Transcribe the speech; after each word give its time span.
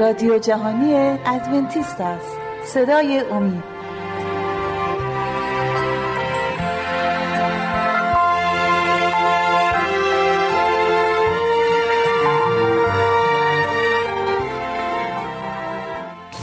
رادیو 0.00 0.38
جهانی 0.38 0.94
ادونتیست 1.26 2.00
است. 2.00 2.36
صدای 2.66 3.20
امید. 3.30 3.62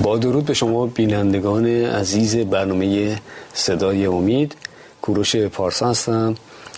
با 0.01 0.17
درود 0.17 0.45
به 0.45 0.53
شما 0.53 0.85
بینندگان 0.85 1.65
عزیز 1.65 2.37
برنامه 2.37 3.15
صدای 3.53 4.05
امید. 4.05 4.55
کوروش 5.01 5.35
پارسا 5.35 5.89
هستم. 5.89 6.35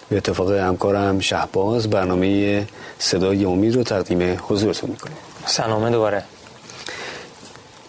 به 0.09 0.17
اتفاق 0.17 0.51
همکارم 0.51 1.19
شهباز 1.19 1.89
برنامه 1.89 2.65
صدای 2.99 3.45
امید 3.45 3.75
رو 3.75 3.83
تقدیم 3.83 4.37
حضورتون 4.47 4.89
می‌کنیم. 4.89 5.17
سلامه 5.45 5.89
دوباره. 5.89 6.23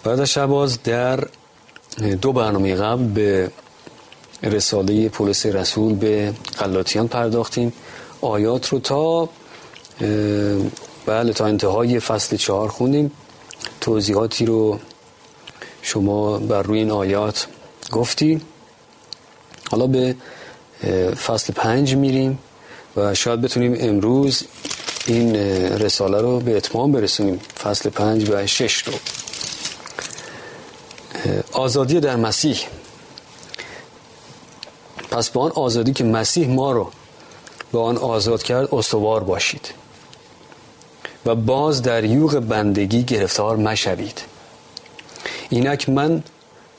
بعد 0.05 0.21
از 0.21 0.31
شهباز 0.31 0.83
در 0.83 1.27
دو 2.23 2.33
برنامه 2.33 2.75
قبل 2.75 3.05
به 3.05 3.51
رساله 4.43 5.09
پولس 5.09 5.47
رسول 5.47 5.95
به 5.95 6.35
قلاتیان 6.59 7.09
پرداختیم. 7.09 7.73
آیات 8.21 8.69
رو 8.69 8.79
تا 8.79 9.29
بله 11.07 11.33
تا 11.33 11.47
انتهای 11.47 12.01
فصل 12.01 12.37
چهار 12.37 12.69
خوندیم. 12.69 13.13
توضیحاتی 13.81 14.47
رو 14.47 14.79
شما 15.83 16.39
بر 16.39 16.63
روی 16.63 16.79
این 16.79 16.91
آیات 16.91 17.47
گفتی. 17.93 18.41
حالا 19.71 19.87
به 19.87 20.15
فصل 21.27 21.53
پنج 21.53 21.95
میریم 21.95 22.39
و 22.97 23.15
شاید 23.15 23.41
بتونیم 23.41 23.77
امروز 23.81 24.43
این 25.07 25.37
رساله 25.77 26.21
رو 26.21 26.41
به 26.41 26.57
اتمام 26.57 26.93
برسونیم. 26.93 27.41
فصل 27.65 27.91
پنج 27.91 28.31
و 28.31 28.47
شش 28.47 28.83
رو. 28.83 28.93
آزادی 31.53 32.01
در 32.01 32.17
مسیح. 32.17 32.59
پس 35.11 35.31
با 35.31 35.43
آن 35.43 35.51
آزادی 35.51 35.93
که 35.93 36.05
مسیح 36.05 36.49
ما 36.49 36.73
رو 36.73 36.91
به 37.73 37.79
آن 37.79 37.97
آزاد 37.97 38.43
کرد 38.43 38.75
استوار 38.75 39.25
باشید. 39.25 39.75
و 41.27 41.35
باز 41.35 41.83
در 41.83 42.05
یوغ 42.05 42.41
بندگی 42.41 43.03
گرفتار 43.03 43.57
مشوید. 43.57 44.23
اینک 45.51 45.89
من 45.89 46.23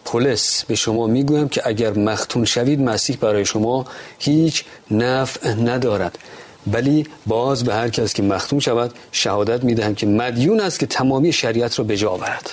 پولس 0.06 0.66
به 0.66 0.76
شما 0.76 1.08
می‌گویم 1.08 1.50
که 1.50 1.62
اگر 1.66 1.94
مختون 1.94 2.46
شوید 2.46 2.82
مسیح 2.82 3.18
برای 3.18 3.46
شما 3.46 3.86
هیچ 4.20 4.66
نفع 4.92 5.54
ندارد. 5.54 6.18
ولی 6.68 7.08
باز 7.26 7.64
به 7.64 7.74
هر 7.74 7.90
کس 7.90 8.14
که 8.14 8.24
مختون 8.24 8.60
شود 8.60 8.94
شهادت 9.12 9.64
می‌دهم 9.64 9.96
که 9.96 10.08
مدیون 10.08 10.60
است 10.60 10.80
که 10.80 10.86
تمامی 10.86 11.34
شریعت 11.34 11.80
را 11.80 11.86
به 11.86 11.98
جا 11.98 12.10
آورد. 12.10 12.50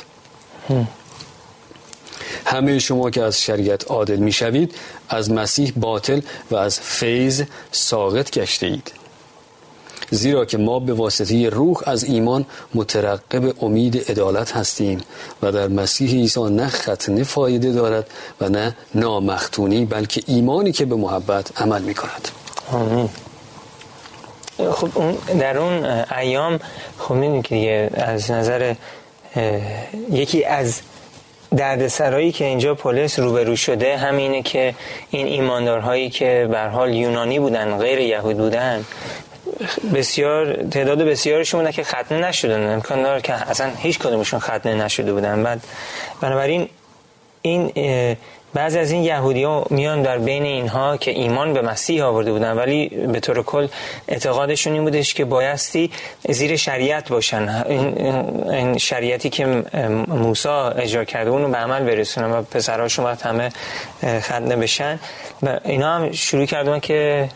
همه 2.45 2.79
شما 2.79 3.11
که 3.11 3.23
از 3.23 3.43
شریعت 3.43 3.91
عادل 3.91 4.17
می‌شوید 4.17 4.75
از 5.09 5.31
مسیح 5.31 5.73
باطل 5.77 6.21
و 6.51 6.57
از 6.57 6.81
فیض 6.81 7.43
ساقط 7.73 8.31
گشته 8.31 8.67
اید 8.67 8.93
زیرا 10.11 10.45
که 10.45 10.59
ما 10.59 10.79
به 10.79 10.93
واسطه 10.93 11.49
روح 11.49 11.77
از 11.87 12.05
ایمان 12.05 12.47
مترقب 12.75 13.65
امید 13.65 14.11
عدالت 14.11 14.57
هستیم 14.57 15.01
و 15.43 15.53
در 15.53 15.69
مسیح 15.69 16.11
عیسی 16.11 16.41
نه 16.41 16.69
ختنه 16.69 17.25
فایده 17.25 17.73
دارد 17.73 18.11
و 18.41 18.49
نه 18.49 18.77
نامختونی 18.95 19.85
بلکه 19.85 20.23
ایمانی 20.27 20.73
که 20.73 20.85
به 20.85 20.97
محبت 20.97 21.61
عمل 21.61 21.83
می 21.83 21.95
کند 21.95 22.29
آمین. 22.73 23.09
خب 24.57 24.91
در 25.39 25.59
اون 25.59 26.05
ایام 26.19 26.61
خب 26.99 27.43
که 27.43 27.91
از 27.95 28.31
نظر 28.31 28.75
یکی 30.11 30.45
از 30.45 30.81
دردسرایی 31.57 32.33
که 32.33 32.45
اینجا 32.45 32.75
پلیس 32.75 33.19
روبرو 33.19 33.57
شده 33.57 33.97
همینه 33.97 34.43
که 34.43 34.75
این 35.11 35.27
ایماندارهایی 35.27 36.11
که 36.11 36.49
به 36.51 36.61
حال 36.61 36.95
یونانی 36.95 37.39
بودن 37.39 37.79
غیر 37.79 37.99
یهود 37.99 38.37
بودن 38.37 38.85
بسیار 39.95 40.53
تعداد 40.71 41.03
بسیارشون 41.03 41.61
بودن 41.61 41.73
که 41.73 41.85
ختنه 41.85 42.29
نشدن. 42.29 42.73
امکان 42.73 43.03
داره 43.03 43.21
که 43.21 43.33
اصلا 43.33 43.71
هیچ 43.79 43.99
کدومشون 43.99 44.41
ختنه 44.41 44.75
نشده 44.75 45.13
بودن. 45.13 45.43
بعد 45.43 45.61
بنابراین 46.21 46.69
این 47.43 47.73
بعضی 48.55 48.79
از 48.79 48.91
این 48.91 49.03
یهودی 49.03 49.43
ها 49.43 49.67
میان 49.71 50.03
در 50.03 50.19
بین 50.19 50.43
اینها 50.43 50.97
که 50.97 51.11
ایمان 51.11 51.53
به 51.53 51.63
مسیح 51.63 52.05
آورده 52.05 52.33
بودن 52.33 52.53
ولی 52.53 52.89
به 52.89 53.21
طور 53.21 53.43
کل 53.43 53.69
اعتقادشون 54.09 54.73
این 54.73 54.85
بودش 54.85 55.15
که 55.15 55.25
بایستی 55.25 55.91
زیر 56.29 56.57
شریعت 56.57 57.09
باشن. 57.09 57.65
این 58.51 58.79
شریعتی 58.79 59.31
که 59.31 59.47
موسی 60.09 60.49
اجرا 60.49 61.05
کرده 61.05 61.31
اونو 61.31 61.49
به 61.49 61.57
عمل 61.57 61.85
برسونن 61.85 62.33
و 62.33 62.43
پسرهاشون 62.43 63.05
باید 63.05 63.21
همه 63.21 63.53
ختنه 64.21 64.57
بشن. 64.57 64.99
و 65.43 65.61
اینا 65.65 65.95
هم 65.95 66.13
شروع 66.13 66.47
کردن 66.47 66.81
که 66.81 67.29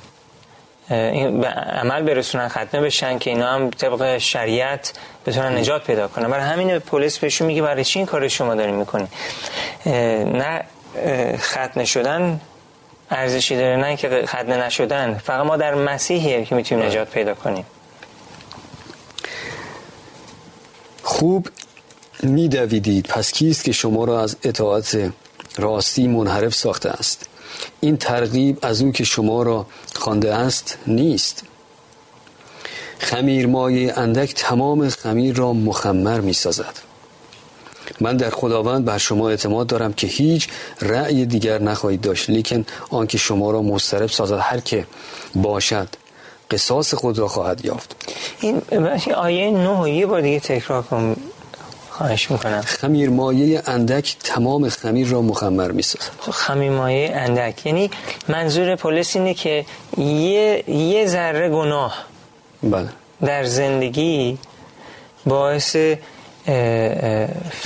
به 0.88 1.48
عمل 1.82 2.02
برسونن 2.02 2.48
ختنه 2.48 2.80
بشن 2.80 3.18
که 3.18 3.30
اینا 3.30 3.46
هم 3.52 3.70
طبق 3.70 4.18
شریعت 4.18 4.92
بتونن 5.26 5.58
نجات 5.58 5.84
پیدا 5.84 6.08
کنن. 6.08 6.30
برای 6.30 6.44
همین 6.44 6.78
پلیس 6.78 7.18
بهشون 7.18 7.46
میگه 7.46 7.62
برای 7.62 7.84
چی 7.84 7.98
این 7.98 8.06
کار 8.06 8.28
شما 8.28 8.54
دارین 8.54 8.74
می‌کنی؟ 8.74 9.06
نه 9.86 10.64
ختنه 11.36 11.84
شدن 11.84 12.40
ارزشی 13.10 13.56
داره 13.56 13.76
نه 13.76 13.96
که 13.96 14.24
ختنه 14.26 14.66
نشدن. 14.66 15.14
فقط 15.14 15.46
ما 15.46 15.56
در 15.56 15.74
مسیحیه 15.74 16.44
که 16.44 16.54
می‌تونیم 16.54 16.84
نجات 16.84 17.10
پیدا 17.10 17.34
کنیم. 17.34 17.64
خوب 21.02 21.48
میدویدید 22.22 23.06
پس 23.06 23.32
کیست 23.32 23.64
که 23.64 23.72
شما 23.72 24.04
را 24.04 24.22
از 24.22 24.36
اطاعت 24.42 25.12
راستی 25.56 26.08
منحرف 26.08 26.54
ساخته 26.54 26.88
است؟ 26.88 27.26
این 27.80 27.96
ترغیب 27.96 28.58
از 28.62 28.82
او 28.82 28.92
که 28.92 29.04
شما 29.04 29.42
را 29.42 29.66
خوانده 29.96 30.34
است 30.34 30.78
نیست. 30.86 31.44
خمیر 32.98 33.46
مایه 33.46 33.98
اندک 33.98 34.34
تمام 34.34 34.88
خمیر 34.88 35.36
را 35.36 35.52
مخمر 35.52 36.20
می 36.20 36.32
سازد 36.32 36.89
من 38.00 38.16
در 38.16 38.30
خداوند 38.30 38.84
بر 38.84 38.98
شما 38.98 39.28
اعتماد 39.28 39.66
دارم 39.66 39.92
که 39.92 40.06
هیچ 40.06 40.48
رأی 40.80 41.26
دیگر 41.26 41.58
نخواهید 41.62 42.00
داشت 42.00 42.30
لیکن 42.30 42.66
آنکه 42.90 43.18
شما 43.18 43.50
را 43.50 43.62
مسترب 43.62 44.10
سازد 44.10 44.38
هر 44.40 44.60
که 44.60 44.86
باشد 45.34 45.88
قصاص 46.50 46.94
خود 46.94 47.18
را 47.18 47.28
خواهد 47.28 47.64
یافت. 47.64 47.96
این 48.40 48.62
آیه 49.16 49.50
نه 49.50 49.90
یه 49.90 50.06
بار 50.06 50.20
دیگه 50.20 50.40
تکرار 50.40 50.82
کنم 50.82 51.16
خواهش 51.90 52.30
می‌کنم. 52.30 52.60
خمیر 52.60 53.10
مایه 53.10 53.62
اندک 53.66 54.16
تمام 54.24 54.68
خمیر 54.68 55.08
را 55.08 55.22
مخمر 55.22 55.70
می‌سازد. 55.70 56.10
خب 56.20 56.32
خمیر 56.32 56.70
مایه 56.70 57.12
اندک. 57.14 57.66
یعنی 57.66 57.90
منظور 58.28 58.76
پلیس 58.76 59.16
اینه 59.16 59.34
که 59.34 59.64
یه, 59.98 60.70
یه 60.70 61.06
ذره 61.06 61.48
گناه 61.48 61.94
بله. 62.62 62.88
در 63.20 63.44
زندگی 63.44 64.38
باعث 65.26 65.76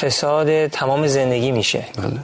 فساد 0.01 0.67
تمام 0.67 1.07
زندگی 1.07 1.53
میشه. 1.53 1.85
بله. 1.97 2.19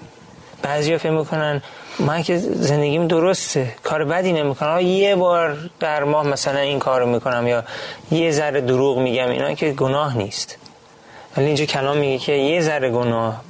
بعضی 0.62 0.92
ها 0.92 0.98
فکر 0.98 1.10
می‌کنن 1.10 1.62
من 1.98 2.22
که 2.22 2.38
زندگیم 2.38 3.06
درسته 3.06 3.74
کار 3.82 4.04
بدی 4.04 4.32
نمی‌کنم. 4.32 4.80
یه 4.80 5.16
بار 5.16 5.58
در 5.80 6.04
ماه 6.04 6.26
مثلا 6.26 6.58
این 6.58 6.78
کارو 6.78 7.06
می‌کنم 7.06 7.46
یا 7.46 7.64
یه 8.10 8.30
ذره 8.30 8.60
دروغ 8.60 8.98
میگم 8.98 9.28
اینا 9.28 9.54
که 9.54 9.72
گناه 9.72 10.16
نیست. 10.16 10.56
ولی 11.36 11.46
اینجا 11.46 11.64
کلام 11.64 11.96
میگه 11.98 12.18
که 12.18 12.32
یه 12.32 12.60
ذره 12.60 12.90
گناه 12.90 13.44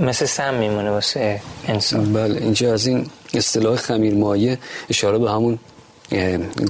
مثل 0.00 0.26
سم 0.26 0.54
میمونه 0.54 0.90
واسه 0.90 1.40
انسان. 1.68 2.12
بله 2.12 2.40
اینجا 2.40 2.72
از 2.72 2.86
این 2.86 3.10
اصطلاح 3.34 3.76
خمیر 3.76 4.14
مایه 4.14 4.58
اشاره 4.90 5.18
به 5.18 5.30
همون 5.30 5.58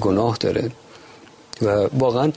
گناه 0.01 0.37
داره. 0.39 0.71
و 1.61 1.87
واقعا 1.93 2.31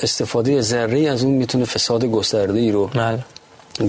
استفاده 0.00 0.60
ذره 0.60 1.10
از 1.10 1.24
اون 1.24 1.34
می‌تونه 1.34 1.64
فساد 1.64 2.04
گسترده 2.04 2.58
ای 2.58 2.72
رو 2.72 2.86
بله. 2.86 3.18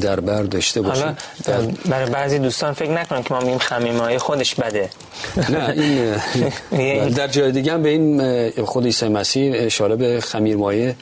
در 0.01 0.19
بر 0.19 0.43
داشته 0.43 0.81
باشه. 0.81 1.15
حالا 1.45 1.71
برای 1.85 2.09
بعضی 2.09 2.39
دوستان 2.39 2.73
فکر 2.73 2.91
نکنن 2.91 3.23
که 3.23 3.33
ما 3.33 3.39
میگیم 3.39 3.57
خمیمای 3.57 4.17
خودش 4.17 4.55
بده. 4.55 4.89
نه 5.49 5.73
این 6.71 7.09
در 7.17 7.27
جای 7.27 7.51
دیگه 7.51 7.73
هم 7.73 7.83
به 7.83 7.89
این 7.89 8.65
خود 8.65 8.85
عیسی 8.85 9.07
مسیح 9.07 9.53
اشاره 9.55 9.95
به 9.95 10.21
خمیرمایه 10.21 10.95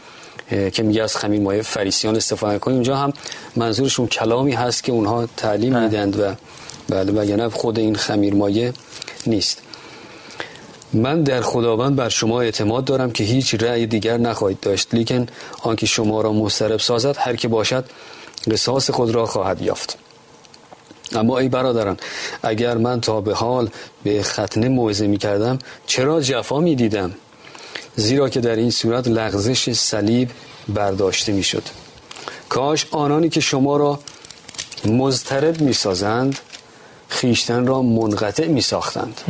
که 0.74 0.84
میگه 0.84 1.04
از 1.04 1.18
خمیر 1.18 1.42
مایه 1.42 1.62
فریسیان 1.62 2.16
استفاده 2.16 2.60
کنیم. 2.60 2.76
اونجا 2.76 2.96
هم 2.96 3.14
منظورشون 3.56 4.08
کلامی 4.08 4.52
هست 4.52 4.84
که 4.84 4.92
اونها 4.92 5.28
تعلیم 5.38 5.80
میدند 5.80 6.20
و 6.20 6.34
بله 6.90 7.12
وگرنه 7.12 7.50
خود 7.50 7.80
این 7.80 7.96
خمیر 7.96 8.34
مایه 8.34 8.74
نیست. 9.28 9.62
من 10.94 11.24
در 11.24 11.42
خداوند 11.42 11.96
بر 11.96 12.10
شما 12.10 12.42
اعتماد 12.42 12.86
دارم 12.86 13.12
که 13.12 13.24
هیچ 13.24 13.56
رأی 13.56 13.88
دیگر 13.88 14.18
نخواهید 14.18 14.60
داشت 14.60 14.94
لیکن 14.94 15.28
آنکه 15.62 15.86
شما 15.86 16.22
را 16.22 16.34
مسترب 16.34 16.80
سازد 16.80 17.16
هر 17.20 17.36
که 17.36 17.48
باشد 17.48 17.86
قصاص 18.52 18.90
خود 18.90 19.12
را 19.16 19.26
خواهد 19.26 19.62
یافت. 19.62 19.98
اما 21.16 21.38
ای 21.38 21.50
برادران 21.50 21.98
اگر 22.44 22.78
من 22.78 23.02
تا 23.02 23.22
به 23.22 23.34
حال 23.34 23.70
به 24.04 24.24
ختنه 24.24 24.70
موعظه 24.70 25.08
می 25.08 25.18
کردم 25.18 25.60
چرا 25.88 26.22
جفا 26.22 26.60
می 26.60 26.76
دیدم؟ 26.76 27.12
زیرا 27.96 28.30
که 28.30 28.40
در 28.40 28.56
این 28.56 28.72
صورت 28.72 29.08
لغزش 29.08 29.74
صلیب 29.74 30.30
برداشته 30.70 31.32
می 31.32 31.44
شد. 31.44 31.64
کاش 32.50 32.88
آنانی 32.92 33.30
که 33.30 33.40
شما 33.40 33.78
را 33.78 34.00
مضطرب 34.86 35.62
می 35.62 35.74
سازند 35.74 36.40
خیشتن 37.10 37.68
را 37.68 37.82
منقطع 37.82 38.48
می 38.48 38.62
ساختند. 38.62 39.22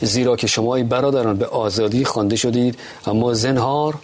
زیرا 0.00 0.36
که 0.36 0.46
شما 0.46 0.76
ای 0.76 0.82
برادران 0.82 1.36
به 1.36 1.46
آزادی 1.46 2.04
خوانده 2.04 2.36
شدید 2.36 2.78
اما 3.06 3.34
زنهار 3.34 3.94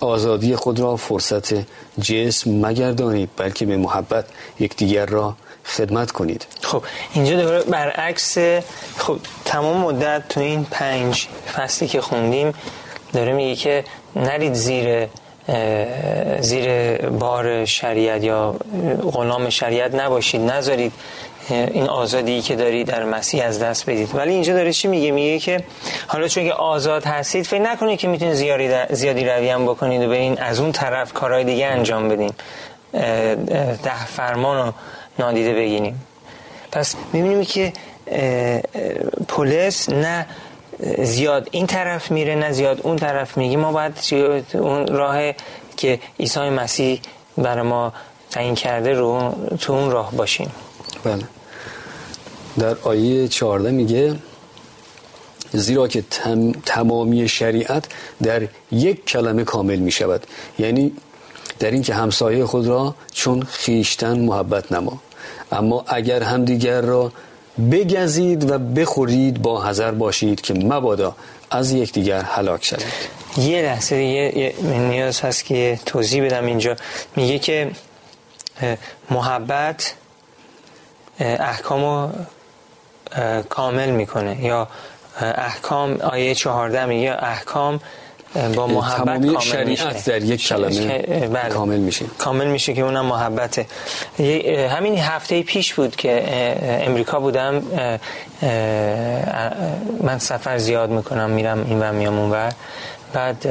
آزادی 0.00 0.56
خود 0.56 0.80
را 0.80 0.96
فرصت 0.96 1.54
جسم 2.00 2.50
مگردانید 2.50 3.30
بلکه 3.36 3.66
به 3.66 3.76
محبت 3.76 4.24
یکدیگر 4.60 5.06
را 5.06 5.34
خدمت 5.64 6.10
کنید. 6.10 6.46
خب 6.62 6.82
اینجا 7.14 7.36
دوباره 7.36 7.62
برعکس 7.62 8.38
خب 8.98 9.18
تمام 9.44 9.76
مدت 9.76 10.28
تو 10.28 10.40
این 10.40 10.66
پنج 10.70 11.26
فصلی 11.56 11.88
که 11.88 12.00
خوندیم 12.00 12.54
داره 13.12 13.32
میگه 13.32 13.54
که 13.54 13.84
نرید 14.16 14.54
زیر 14.54 15.08
زیر 16.40 16.96
بار 16.96 17.64
شریعت 17.64 18.24
یا 18.24 18.56
غلام 19.12 19.50
شریعت 19.50 19.94
نباشید 19.94 20.40
نذارید 20.40 20.92
این 21.54 21.88
آزادی 21.88 22.42
که 22.42 22.56
دارید 22.56 22.86
در 22.86 23.04
مسیح 23.04 23.44
از 23.44 23.58
دست 23.58 23.90
بدید. 23.90 24.14
ولی 24.14 24.32
اینجا 24.32 24.52
داره 24.52 24.72
چی 24.72 24.88
میگه؟ 24.88 25.10
میگه 25.10 25.38
که 25.38 25.64
حالا 26.06 26.28
چون 26.28 26.44
که 26.44 26.52
آزاد 26.52 27.04
هستید 27.04 27.46
فکر 27.46 27.60
نکنید 27.60 27.98
که 27.98 28.08
می‌تونید 28.08 28.34
زیادی 28.34 28.94
زیادی 28.94 29.24
روی 29.24 29.48
هم 29.48 29.64
بکنید 29.64 30.02
و 30.02 30.08
برین 30.08 30.38
از 30.38 30.60
اون 30.60 30.72
طرف 30.72 31.12
کارهای 31.12 31.44
دیگه 31.44 31.66
انجام 31.66 32.08
بدین. 32.08 32.32
ده 33.82 34.06
فرمان 34.06 34.66
رو 34.66 34.72
نادیده 35.18 35.54
بگیریم. 35.54 36.06
پس 36.72 36.94
می‌بینیم 37.12 37.44
که 37.44 37.72
پلیس 39.28 39.88
نه 39.88 40.26
زیاد 40.98 41.48
این 41.50 41.66
طرف 41.66 42.10
میره 42.10 42.34
نه 42.34 42.52
زیاد 42.52 42.80
اون 42.82 42.96
طرف 42.96 43.36
میگه. 43.36 43.56
ما 43.56 43.72
باید 43.72 43.96
اون 44.54 44.86
راه 44.86 45.32
که 45.76 46.00
عیسی 46.20 46.40
مسیح 46.40 47.00
برای 47.38 47.62
ما 47.62 47.92
تعیین 48.30 48.54
کرده 48.54 48.92
رو 48.92 49.34
تو 49.60 49.72
اون 49.72 49.90
راه 49.90 50.12
باشیم. 50.12 50.52
بله. 51.04 51.24
در 52.58 52.76
آیه 52.82 53.28
14 53.28 53.70
میگه 53.70 54.16
زیرا 55.52 55.88
که 55.88 56.04
تمامی 56.66 57.28
شریعت 57.28 57.84
در 58.22 58.48
یک 58.72 59.04
کلمه 59.06 59.44
کامل 59.44 59.76
می 59.76 59.90
شود 59.90 60.26
یعنی 60.58 60.92
در 61.58 61.70
اینکه 61.70 61.94
همسایه 61.94 62.46
خود 62.46 62.66
را 62.66 62.94
چون 63.12 63.42
خیشتن 63.42 64.18
محبت 64.18 64.72
نما. 64.72 65.02
اما 65.52 65.84
اگر 65.86 66.22
همدیگر 66.22 66.80
را 66.80 67.12
بگزید 67.72 68.50
و 68.50 68.58
بخورید 68.58 69.42
با 69.42 69.64
حذر 69.64 69.90
باشید 69.90 70.40
که 70.40 70.54
مبادا 70.54 71.16
از 71.50 71.72
یکدیگر 71.72 72.20
هلاک 72.20 72.64
شوید. 72.64 72.86
یه 73.38 73.62
لحظه 73.62 73.96
دیگه 73.96 74.54
نیاز 74.64 75.20
هست 75.20 75.44
که 75.44 75.80
توضیح 75.86 76.24
بدم 76.24 76.46
اینجا. 76.46 76.76
میگه 77.16 77.38
که 77.38 77.70
محبت 79.10 79.94
احکام 81.18 82.12
کامل 83.48 83.90
می‌کنه 83.90 84.44
یا 84.44 84.68
احکام 85.20 86.00
آیه 86.00 86.34
چهارده 86.34 86.84
میگه 86.84 87.16
احکام 87.18 87.80
با 88.54 88.66
محبت 88.66 89.26
کامل 89.26 89.38
شریعت 89.38 89.86
میشه. 89.94 90.10
در 90.10 90.22
یک 90.22 90.46
کلمه 90.46 90.98
بله. 91.28 91.48
کامل 91.48 91.78
میشه 91.78 92.04
کامل 92.18 92.46
میشه 92.46 92.74
که 92.74 92.82
اونم 92.82 93.06
محبته 93.06 93.66
همین 94.70 94.98
هفته 94.98 95.42
پیش 95.42 95.74
بود 95.74 95.96
که 95.96 96.24
امریکا 96.86 97.20
بودم 97.20 97.62
من 100.02 100.18
سفر 100.18 100.58
زیاد 100.58 100.90
می‌کنم 100.90 101.30
میرم 101.30 101.64
این 101.68 101.80
و 101.80 101.92
میام 101.92 102.18
اونور 102.18 102.52
بعد 103.12 103.46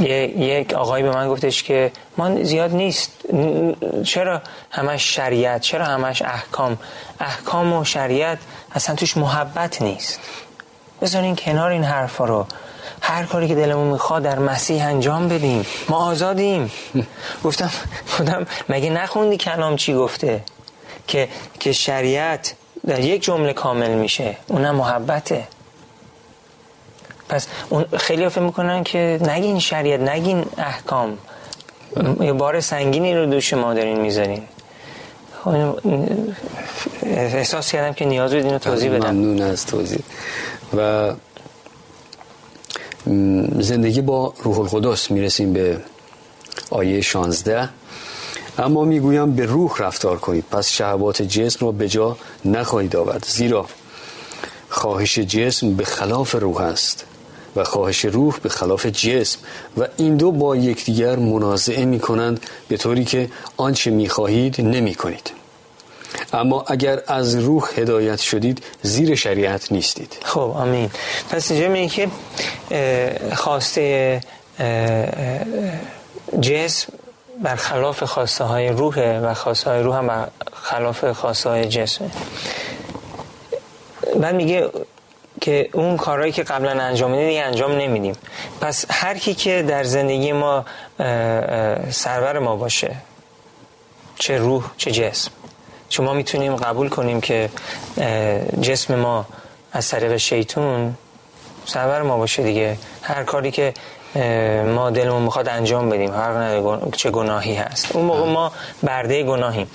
یک 0.00 0.74
آقایی 0.74 1.04
به 1.04 1.10
من 1.10 1.28
گفتش 1.28 1.62
که 1.62 1.92
ما 2.16 2.42
زیاد 2.42 2.72
نیست. 2.72 3.10
چرا 4.04 4.42
همش 4.70 5.14
شریعت؟ 5.14 5.60
چرا 5.60 5.84
همش 5.84 6.22
احکام؟ 6.22 6.78
احکام 7.20 7.72
و 7.72 7.84
شریعت 7.84 8.38
اصلا 8.74 8.94
توش 8.94 9.16
محبت 9.16 9.82
نیست. 9.82 10.20
بذارین 11.02 11.36
کنار 11.36 11.70
این 11.70 11.84
حرفا 11.84 12.24
رو. 12.24 12.46
هر 13.00 13.24
کاری 13.24 13.48
که 13.48 13.54
دلمون 13.54 13.86
می‌خواد 13.86 14.22
در 14.22 14.38
مسیح 14.38 14.86
انجام 14.86 15.28
بدیم. 15.28 15.66
ما 15.88 15.96
آزادیم. 15.96 16.70
گفتم 17.44 17.70
خودم 18.06 18.46
مگه 18.68 18.90
نخوندی 18.90 19.36
کلام 19.36 19.76
چی 19.76 19.94
گفته؟ 19.94 20.40
که 21.06 21.28
که 21.60 21.72
شریعت 21.72 22.54
در 22.86 23.00
یک 23.00 23.22
جمله 23.22 23.52
کامل 23.52 23.90
میشه. 23.90 24.36
اونم 24.46 24.74
محبته. 24.74 25.48
پس 27.28 27.46
اون 27.68 27.84
خیلی 27.96 28.28
فکر 28.28 28.40
می‌کنن 28.40 28.84
که 28.84 29.18
نگین 29.22 29.58
شریعت 29.58 30.00
نگین 30.00 30.44
احکام. 30.58 31.18
یه 32.20 32.32
بار 32.32 32.60
سنگینی 32.60 33.14
رو 33.14 33.26
دوش 33.26 33.54
ما 33.54 33.74
دارین 33.74 34.00
می‌ذارین. 34.00 34.42
خب، 35.44 35.78
احساس 37.02 37.72
کردم 37.72 37.92
که 37.92 38.04
نیاز 38.04 38.34
بود 38.34 38.44
اینو 38.44 38.58
توضیح 38.58 38.90
بدم. 38.90 39.10
ممنون 39.10 39.42
از 39.42 39.66
توضیح. 39.66 39.98
و 40.76 41.12
زندگی 43.58 44.00
با 44.00 44.34
روح 44.42 44.58
القدس 44.58 45.10
می‌رسیم 45.10 45.52
به 45.52 45.80
آیه 46.70 47.00
16 47.00 47.68
اما 48.58 48.84
می‌گویم 48.84 49.34
به 49.36 49.46
روح 49.46 49.78
رفتار 49.78 50.18
کنید. 50.18 50.44
پس 50.50 50.68
شهوات 50.68 51.22
جسم 51.22 51.66
را 51.66 51.72
به 51.72 51.88
جا 51.88 52.16
نخواهید 52.44 52.96
آورد. 52.96 53.24
زیرا 53.28 53.66
خواهش 54.68 55.18
جسم 55.18 55.74
به 55.74 55.84
خلاف 55.84 56.34
روح 56.34 56.60
است. 56.60 57.04
و 57.56 57.64
خواهش 57.64 58.04
روح 58.04 58.38
به 58.42 58.48
خلاف 58.48 58.86
جسم 58.86 59.38
و 59.76 59.86
این 59.96 60.16
دو 60.16 60.32
با 60.32 60.56
یکدیگر 60.56 61.16
منازعه 61.16 61.84
می 61.84 62.00
کنند 62.00 62.40
به 62.68 62.76
طوری 62.76 63.04
که 63.04 63.28
آنچه 63.56 63.90
می 63.90 64.08
خواهید 64.08 64.60
نمی 64.60 64.94
کنید. 64.94 65.32
اما 66.32 66.64
اگر 66.66 67.02
از 67.06 67.34
روح 67.34 67.68
هدایت 67.76 68.20
شدید 68.20 68.62
زیر 68.82 69.14
شریعت 69.14 69.72
نیستید. 69.72 70.16
خب 70.22 70.40
آمین. 70.40 70.90
پس 71.30 71.50
اینجا 71.50 71.68
میگه 71.68 71.88
که 71.88 72.08
خواسته 73.34 74.20
جسم 76.40 76.92
خلاف 77.56 78.02
خواسته 78.02 78.44
های 78.44 78.68
روحه 78.68 79.20
و 79.20 79.34
خواسته 79.34 79.70
های 79.70 79.82
روح 79.82 79.96
هم 79.96 80.28
خلاف 80.52 81.04
خواسته 81.04 81.50
های 81.50 81.68
جسمه 81.68 82.10
بعد 84.20 84.34
میگه 84.34 84.70
که 85.46 85.68
اون 85.72 85.96
کارهایی 85.96 86.32
که 86.32 86.42
قبلا 86.42 86.82
انجام 86.82 87.10
میدیم 87.10 87.42
انجام 87.44 87.72
نمیدیم. 87.72 88.14
پس 88.60 88.84
هر 88.90 89.18
کی 89.18 89.34
که 89.34 89.62
در 89.62 89.84
زندگی 89.84 90.32
ما 90.32 90.64
سرور 91.90 92.38
ما 92.38 92.56
باشه 92.56 92.96
چه 94.18 94.38
روح 94.38 94.64
چه 94.76 94.90
جسم 94.90 95.30
شما 95.88 96.12
می‌تونیم 96.12 96.56
قبول 96.56 96.88
کنیم 96.88 97.20
که 97.20 97.50
جسم 98.60 98.94
ما 98.94 99.26
از 99.72 99.88
طریق 99.88 100.16
شیطون 100.16 100.94
سرور 101.66 102.02
ما 102.02 102.16
باشه 102.16 102.42
دیگه. 102.42 102.78
هر 103.02 103.24
کاری 103.24 103.50
که 103.50 103.74
ما 104.66 104.90
دلمون 104.90 105.22
می‌خواد 105.22 105.48
انجام 105.48 105.90
بدیم. 105.90 106.14
هر 106.14 106.60
چه 106.96 107.10
گناهی 107.10 107.54
هست. 107.54 107.96
اون 107.96 108.04
موقع 108.04 108.26
ما 108.26 108.52
برده 108.82 109.22
گناهیم. 109.22 109.70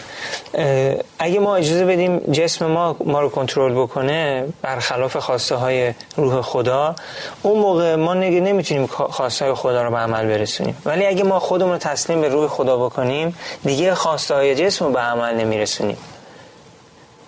اگه 1.19 1.39
ما 1.39 1.55
اجازه 1.55 1.85
بدیم 1.85 2.17
جسم 2.17 2.65
ما 2.65 2.95
ما 3.05 3.21
رو 3.21 3.29
کنترل 3.29 3.73
بکنه 3.73 4.45
برخلاف 4.61 5.17
خواسته 5.17 5.55
های 5.55 5.93
روح 6.17 6.41
خدا 6.41 6.95
اون 7.41 7.59
موقع 7.59 7.95
ما 7.95 8.13
نگه 8.13 8.39
نمی‌تونیم 8.39 8.87
خواسته 8.87 9.45
های 9.45 9.53
خدا 9.53 9.83
رو 9.83 9.91
به 9.91 9.97
عمل 9.97 10.25
برسونیم. 10.27 10.77
ولی 10.85 11.05
اگه 11.05 11.23
ما 11.23 11.39
خودمون 11.39 11.71
رو 11.71 11.77
تسلیم 11.77 12.21
به 12.21 12.29
روح 12.29 12.47
خدا 12.47 12.77
بکنیم 12.77 13.37
دیگه 13.63 13.95
خواسته 13.95 14.35
های 14.35 14.55
جسم 14.55 14.85
رو 14.85 14.91
به 14.91 14.99
عمل 14.99 15.33
نمیرسونیم. 15.35 15.97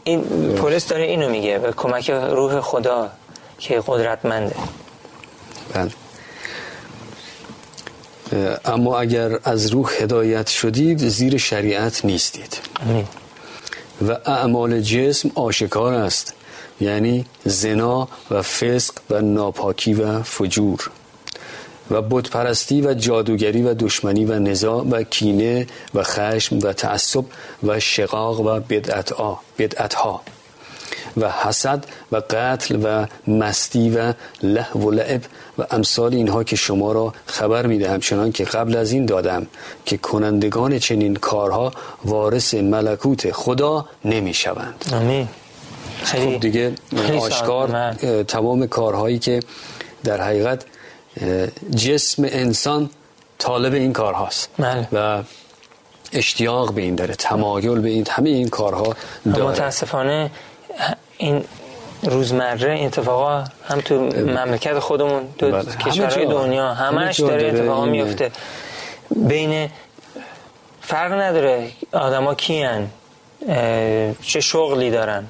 این 0.03 0.23
پولس 0.55 0.87
داره 0.87 1.03
اینو 1.03 1.29
میگه 1.29 1.59
به 1.59 1.71
کمک 1.71 2.09
روح 2.09 2.61
خدا 2.61 3.09
که 3.59 3.83
قدرتمنده. 3.87 4.55
بله. 5.73 5.91
اما 8.65 8.99
اگر 8.99 9.39
از 9.43 9.67
روح 9.67 9.91
هدایت 9.99 10.47
شدید 10.47 11.07
زیر 11.07 11.37
شریعت 11.37 12.05
نیستید. 12.05 12.57
و 14.07 14.17
اعمال 14.25 14.81
جسم 14.81 15.31
آشکار 15.35 15.93
است. 15.93 16.33
یعنی 16.81 17.25
زنا 17.45 18.07
و 18.31 18.41
فسق 18.41 18.93
و 19.09 19.21
ناپاکی 19.21 19.93
و 19.93 20.23
فجور. 20.23 20.91
و 21.91 22.01
بتپرستی 22.01 22.81
و 22.81 22.93
جادوگری 22.93 23.61
و 23.61 23.73
دشمنی 23.73 24.25
و 24.25 24.39
نزاع 24.39 24.83
و 24.83 25.03
کینه 25.03 25.67
و 25.93 26.03
خشم 26.03 26.59
و 26.59 26.73
تعصب 26.73 27.25
و 27.63 27.79
شقاق 27.79 28.39
و 28.39 28.59
بدعت 28.59 29.93
ها 29.93 30.21
و 31.17 31.29
حسد 31.29 31.85
و 32.11 32.21
قتل 32.29 32.79
و 32.83 33.05
مستی 33.27 33.89
و 33.89 34.13
له 34.43 34.71
و 34.71 34.91
لعب 34.91 35.21
و 35.57 35.65
امثال 35.71 36.13
اینها 36.13 36.43
که 36.43 36.55
شما 36.55 36.91
را 36.91 37.13
خبر 37.25 37.65
میده 37.65 37.91
همچنان 37.91 38.31
که 38.31 38.43
قبل 38.43 38.75
از 38.75 38.91
این 38.91 39.05
دادم 39.05 39.47
که 39.85 39.97
کنندگان 39.97 40.79
چنین 40.79 41.15
کارها 41.15 41.71
وارث 42.05 42.53
ملکوت 42.53 43.31
خدا 43.31 43.85
نمی 44.05 44.33
شوند 44.33 44.85
آمین 44.93 45.27
خب 46.03 46.39
دیگه 46.39 46.73
آشکار 47.19 47.93
تمام 48.23 48.67
کارهایی 48.67 49.19
که 49.19 49.39
در 50.03 50.21
حقیقت 50.21 50.65
جسم 51.75 52.23
انسان 52.25 52.89
طالب 53.39 53.73
این 53.73 53.93
کار 53.93 54.13
هاست 54.13 54.49
بله. 54.59 54.87
و 54.93 55.23
اشتیاق 56.13 56.73
به 56.73 56.81
این 56.81 56.95
داره 56.95 57.15
تمایل 57.15 57.79
به 57.79 57.89
این 57.89 58.05
همه 58.09 58.29
این 58.29 58.49
کارها 58.49 58.95
داره. 59.25 59.43
متاسفانه 59.43 60.31
این 61.23 61.43
روزمره 62.03 62.73
این 62.73 62.85
اتفاقا 62.85 63.43
هم 63.67 63.81
تو 63.81 63.95
مملکت 64.39 64.79
خودمون 64.79 65.23
تو 65.37 65.51
بله. 65.51 65.63
کشورهای. 65.63 66.25
دنیا 66.25 66.73
همش 66.73 67.19
داره 67.19 67.47
اتفاقا 67.47 67.85
میفته 67.85 68.31
بین 69.15 69.69
فرق 70.81 71.11
نداره 71.11 71.71
آدما 71.91 72.35
کیان 72.35 72.89
چه 74.21 74.39
شغلی 74.39 74.91
دارن. 74.91 75.23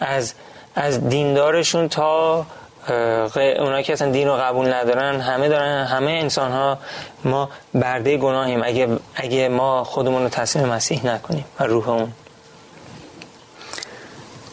از 0.00 0.34
از 0.74 1.08
دیندارشون 1.08 1.88
تا 1.88 2.46
اونایی 3.58 3.84
که 3.84 3.92
اصلا 3.92 4.10
دین 4.10 4.28
رو 4.28 4.36
قبول 4.36 4.72
ندارن 4.72 5.20
همه 5.20 5.48
دارن 5.48 5.84
همه 5.84 6.10
انسان 6.10 6.52
ها 6.52 6.78
ما 7.24 7.48
برده 7.74 8.16
گناهیم. 8.16 8.60
اگه 8.64 8.88
اگه 9.14 9.48
ما 9.48 9.84
خودمون 9.84 10.22
رو 10.22 10.28
تسلیم 10.28 10.66
مسیح 10.66 11.06
نکنیم 11.06 11.44
و 11.60 11.64
روح 11.64 11.88
اون 11.88 12.12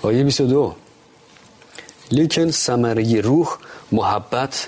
آیه 0.04 0.24
22 0.24 0.76
لیکن 2.12 2.52
ثمره 2.52 3.22
روح 3.22 3.58
محبت 3.92 4.68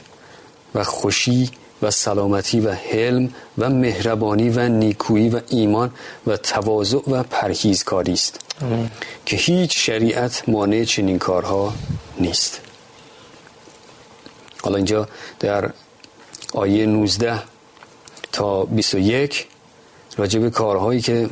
و 0.76 0.84
خوشی 0.84 1.50
و 1.82 1.92
سلامتی 1.92 2.60
و 2.60 2.72
حلم 2.72 3.34
و 3.58 3.70
مهربانی 3.70 4.50
و 4.50 4.70
نیکویی 4.70 5.30
و 5.30 5.42
ایمان 5.50 5.92
و 6.28 6.38
تواضع 6.38 6.98
و 7.08 7.24
پرهیزکاری 7.24 8.14
است. 8.14 8.40
که 9.26 9.38
هیچ 9.38 9.86
شریعت 9.86 10.50
مانع 10.50 10.84
چنین 10.84 11.20
کارها 11.20 11.74
نیست. 12.20 12.62
حالا 14.64 14.76
اینجا 14.76 15.08
در 15.40 15.74
آیه 16.54 16.86
19 16.86 17.40
تا 18.32 18.66
21 18.66 19.48
راجع 20.18 20.40
به 20.40 20.50
کارهایی 20.50 21.02
که 21.02 21.30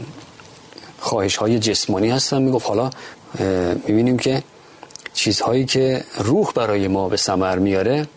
خواهش 0.99 1.35
های 1.35 1.59
جسمانی 1.59 2.09
هستن 2.09 2.41
می‌گفت 2.41 2.67
حالا 2.67 2.89
می‌بینیم 3.87 4.17
که 4.17 4.43
چیزهایی 5.25 5.65
که 5.65 6.03
روح 6.17 6.51
برای 6.55 6.87
ما 6.87 7.09
به 7.09 7.17
ثمر 7.17 7.57
میاره 7.57 8.07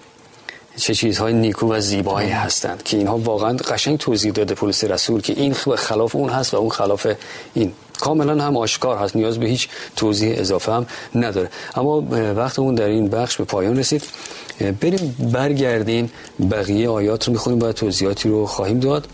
چه 0.77 0.95
چیزهای 0.95 1.33
نیکو 1.33 1.73
و 1.73 1.81
زیبایی 1.81 2.31
هستند 2.31 2.83
که 2.83 2.97
اینها 2.97 3.19
واقعا 3.19 3.57
قشنگ 3.57 3.99
توضیح 3.99 4.33
داده 4.33 4.55
پولس 4.55 4.85
رسول 4.85 5.21
که 5.21 5.33
این 5.33 5.55
خلاف 5.55 6.17
اون 6.17 6.31
هست 6.31 6.55
و 6.55 6.57
اون 6.57 6.69
خلاف 6.69 7.07
این. 7.55 7.73
کاملا 8.01 8.45
هم 8.45 8.57
آشکار 8.57 8.99
هست 8.99 9.17
نیاز 9.17 9.39
به 9.39 9.47
هیچ 9.47 9.69
توضیح 9.97 10.35
اضافه 10.39 10.73
هم 10.73 10.87
نداره. 11.15 11.49
اما 11.75 12.05
وقتمون 12.37 12.75
در 12.75 12.87
این 12.87 13.09
بخش 13.09 13.37
به 13.37 13.45
پایان 13.45 13.79
رسید. 13.79 14.03
بریم 14.81 15.17
برگردیم 15.33 16.11
بقیه 16.51 16.89
آیات 16.89 17.27
رو 17.27 17.33
می‌خونیم 17.33 17.63
و 17.63 17.73
توضیحاتی 17.73 18.29
رو 18.29 18.47
خواهیم 18.47 18.81
داد. 18.81 19.09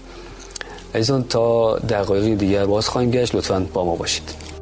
عزیزان 0.94 1.24
تا 1.24 1.78
دقایق 1.78 2.38
دیگر 2.38 2.66
باز 2.66 2.88
خواهیم 2.88 3.10
گشت. 3.10 3.34
لطفا 3.34 3.66
با 3.72 3.84
ما 3.84 3.96
باشید. 3.96 4.53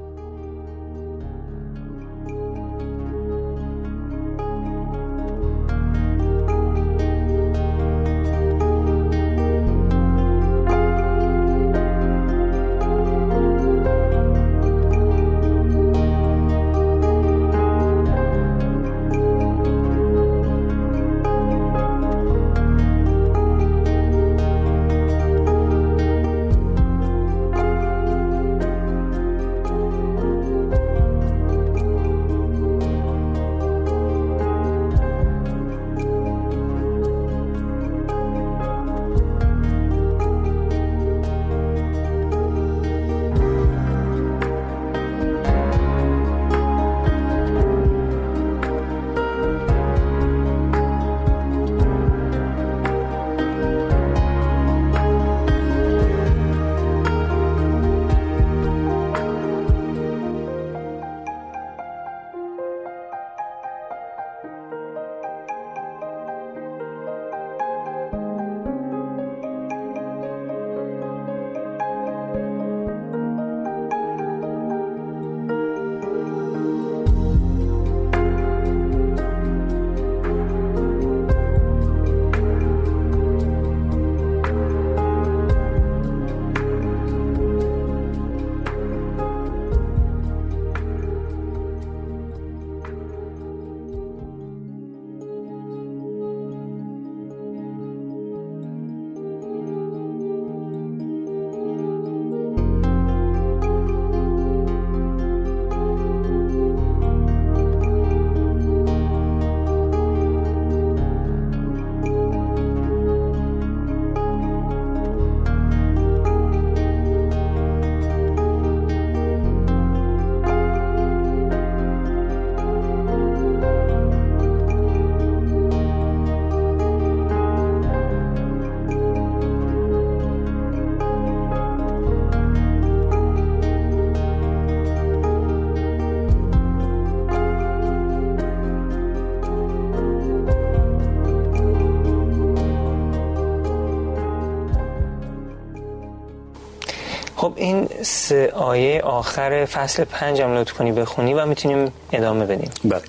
سه 148.32 148.52
آیه 148.56 149.00
آخر 149.00 149.64
فصل 149.64 150.04
پنج 150.04 150.40
هم 150.40 150.54
لطف 150.56 150.72
کنی 150.72 150.92
بخونی 150.92 151.34
و 151.34 151.46
می‌تونیم 151.46 151.92
ادامه 152.12 152.46
بدیم. 152.46 152.70
بله. 152.84 153.02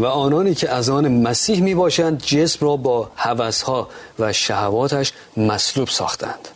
و 0.00 0.06
آنانی 0.06 0.54
که 0.54 0.70
از 0.70 0.88
آن 0.88 1.08
مسیح 1.08 1.62
می 1.62 1.74
باشند 1.74 2.22
جسم 2.22 2.66
را 2.66 2.76
با 2.76 3.10
هوسها 3.16 3.88
و 4.18 4.32
شهواتش 4.32 5.12
مصلوب 5.36 5.88
ساختند. 5.88 6.48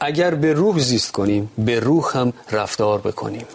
اگر 0.00 0.34
به 0.34 0.52
روح 0.52 0.78
زیست 0.78 1.12
کنیم 1.12 1.50
به 1.58 1.80
روح 1.80 2.18
هم 2.18 2.32
رفتار 2.50 3.00
بکنیم. 3.00 3.46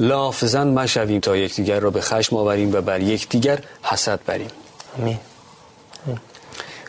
لافزن 0.00 0.68
مشویم 0.68 1.20
تا 1.20 1.36
یکدیگر 1.36 1.80
را 1.80 1.90
به 1.90 2.00
خشم 2.00 2.36
آوریم 2.36 2.74
و 2.74 2.80
بر 2.80 3.00
یکدیگر 3.00 3.58
حسد 3.82 4.20
بریم. 4.26 4.50
آمین. 4.98 5.18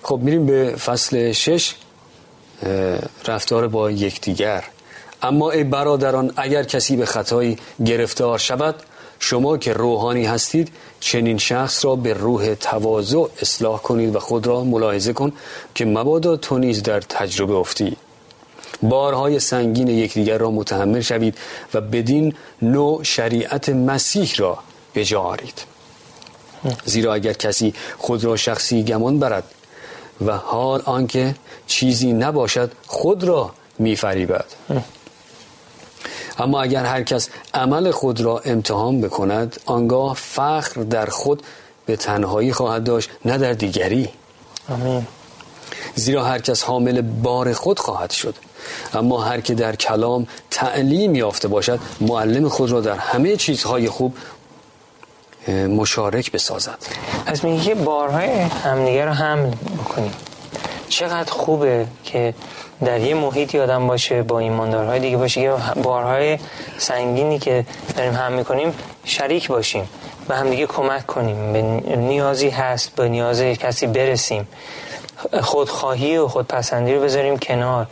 خب 0.04 0.20
میریم 0.22 0.46
به 0.46 0.76
فصل 0.76 1.32
شش 1.32 1.76
رفتار 3.26 3.68
با 3.68 3.92
یکدیگر. 3.92 4.64
اما 5.22 5.52
ای 5.52 5.64
برادران 5.64 6.34
اگر 6.36 6.64
کسی 6.64 6.96
به 6.96 7.06
خطایی 7.06 7.58
گرفتار 7.86 8.38
شود 8.38 8.76
شما 9.20 9.58
که 9.58 9.74
روحانی 9.74 10.26
هستید 10.26 10.72
چنین 11.00 11.38
شخص 11.38 11.86
را 11.86 11.96
به 11.96 12.14
روح 12.14 12.56
تواضع 12.56 13.26
اصلاح 13.42 13.82
کنید 13.82 14.16
و 14.16 14.20
خود 14.20 14.48
را 14.48 14.64
ملاحظه 14.64 15.14
کن 15.14 15.32
که 15.76 15.86
مبادا 15.86 16.38
تو 16.38 16.58
نیز 16.58 16.84
در 16.84 17.02
تجربه 17.02 17.54
افتی. 17.54 17.98
بارهای 18.82 19.40
سنگین 19.40 19.88
یکدیگر 19.88 20.38
را 20.38 20.52
متحمل 20.52 21.02
شوید 21.02 21.38
و 21.74 21.82
بدین 21.82 22.34
نوع 22.62 23.04
شریعت 23.04 23.70
مسیح 23.70 24.34
را 24.38 24.58
بجارید 24.96 25.64
زیرا 26.86 27.14
اگر 27.14 27.34
کسی 27.34 27.74
خود 27.98 28.24
را 28.24 28.36
شخصی 28.36 28.84
گمان 28.84 29.20
برد 29.20 29.44
و 30.26 30.38
حال 30.38 30.82
آنکه 30.86 31.36
چیزی 31.68 32.14
نباشد 32.14 32.72
خود 32.88 33.24
را 33.24 33.52
میفریبد. 33.80 34.46
اما 36.40 36.62
اگر 36.62 36.86
هر 36.86 37.04
کس 37.04 37.30
عمل 37.54 37.92
خود 37.92 38.22
را 38.22 38.42
امتحان 38.46 39.02
بکند 39.02 39.60
آنگاه 39.66 40.14
فخر 40.16 40.82
در 40.82 41.06
خود 41.06 41.44
به 41.86 41.96
تنهایی 41.96 42.54
خواهد 42.54 42.84
داشت 42.84 43.10
نه 43.26 43.38
در 43.38 43.54
دیگری. 43.54 44.10
آمین. 44.70 45.08
زیرا 45.96 46.24
هر 46.24 46.40
کس 46.40 46.64
حامل 46.64 47.02
بار 47.02 47.54
خود 47.54 47.80
خواهد 47.80 48.12
شد. 48.12 48.36
اما 48.94 49.22
هر 49.22 49.42
که 49.42 49.54
در 49.54 49.76
کلام 49.76 50.28
تعلیم 50.52 51.16
یافته 51.16 51.48
باشد 51.48 51.80
معلم 52.02 52.50
خود 52.50 52.72
را 52.72 52.82
در 52.82 52.96
همه 52.98 53.36
چیزهای 53.36 53.90
خوب 53.90 54.14
مشارک 55.48 56.32
بسازد. 56.32 56.78
از 57.26 57.46
میگه 57.46 57.64
که 57.64 57.76
بارهای 57.76 58.30
همدیگه 58.30 59.06
رو 59.06 59.12
حمل 59.12 59.52
بکنیم 59.86 60.12
چقدر 60.90 61.32
خوبه 61.32 61.88
که 62.04 62.34
در 62.86 63.00
یه 63.00 63.14
محیطی 63.16 63.60
آدم 63.60 63.88
باشه 63.88 64.24
با 64.24 64.40
ایماندارهای 64.40 65.00
دیگه 65.00 65.18
باشه 65.18 65.42
که 65.42 65.54
بارهای 65.84 66.40
سنگینی 66.78 67.40
که 67.40 67.66
داریم 67.98 68.14
هم 68.14 68.32
می‌کنیم 68.34 68.74
شریک 69.06 69.48
باشیم 69.48 69.90
به 70.28 70.36
همدیگه 70.36 70.66
کمک 70.66 71.06
کنیم. 71.06 71.54
به 71.54 71.62
نیازی 71.96 72.50
هست 72.50 72.96
به 72.96 73.10
نیاز 73.10 73.42
کسی 73.42 73.88
برسیم. 73.88 74.48
خودخواهی 75.42 76.18
و 76.18 76.28
خودپسندی 76.28 76.94
رو 76.94 77.02
بذاریم 77.02 77.38
کنار. 77.38 77.88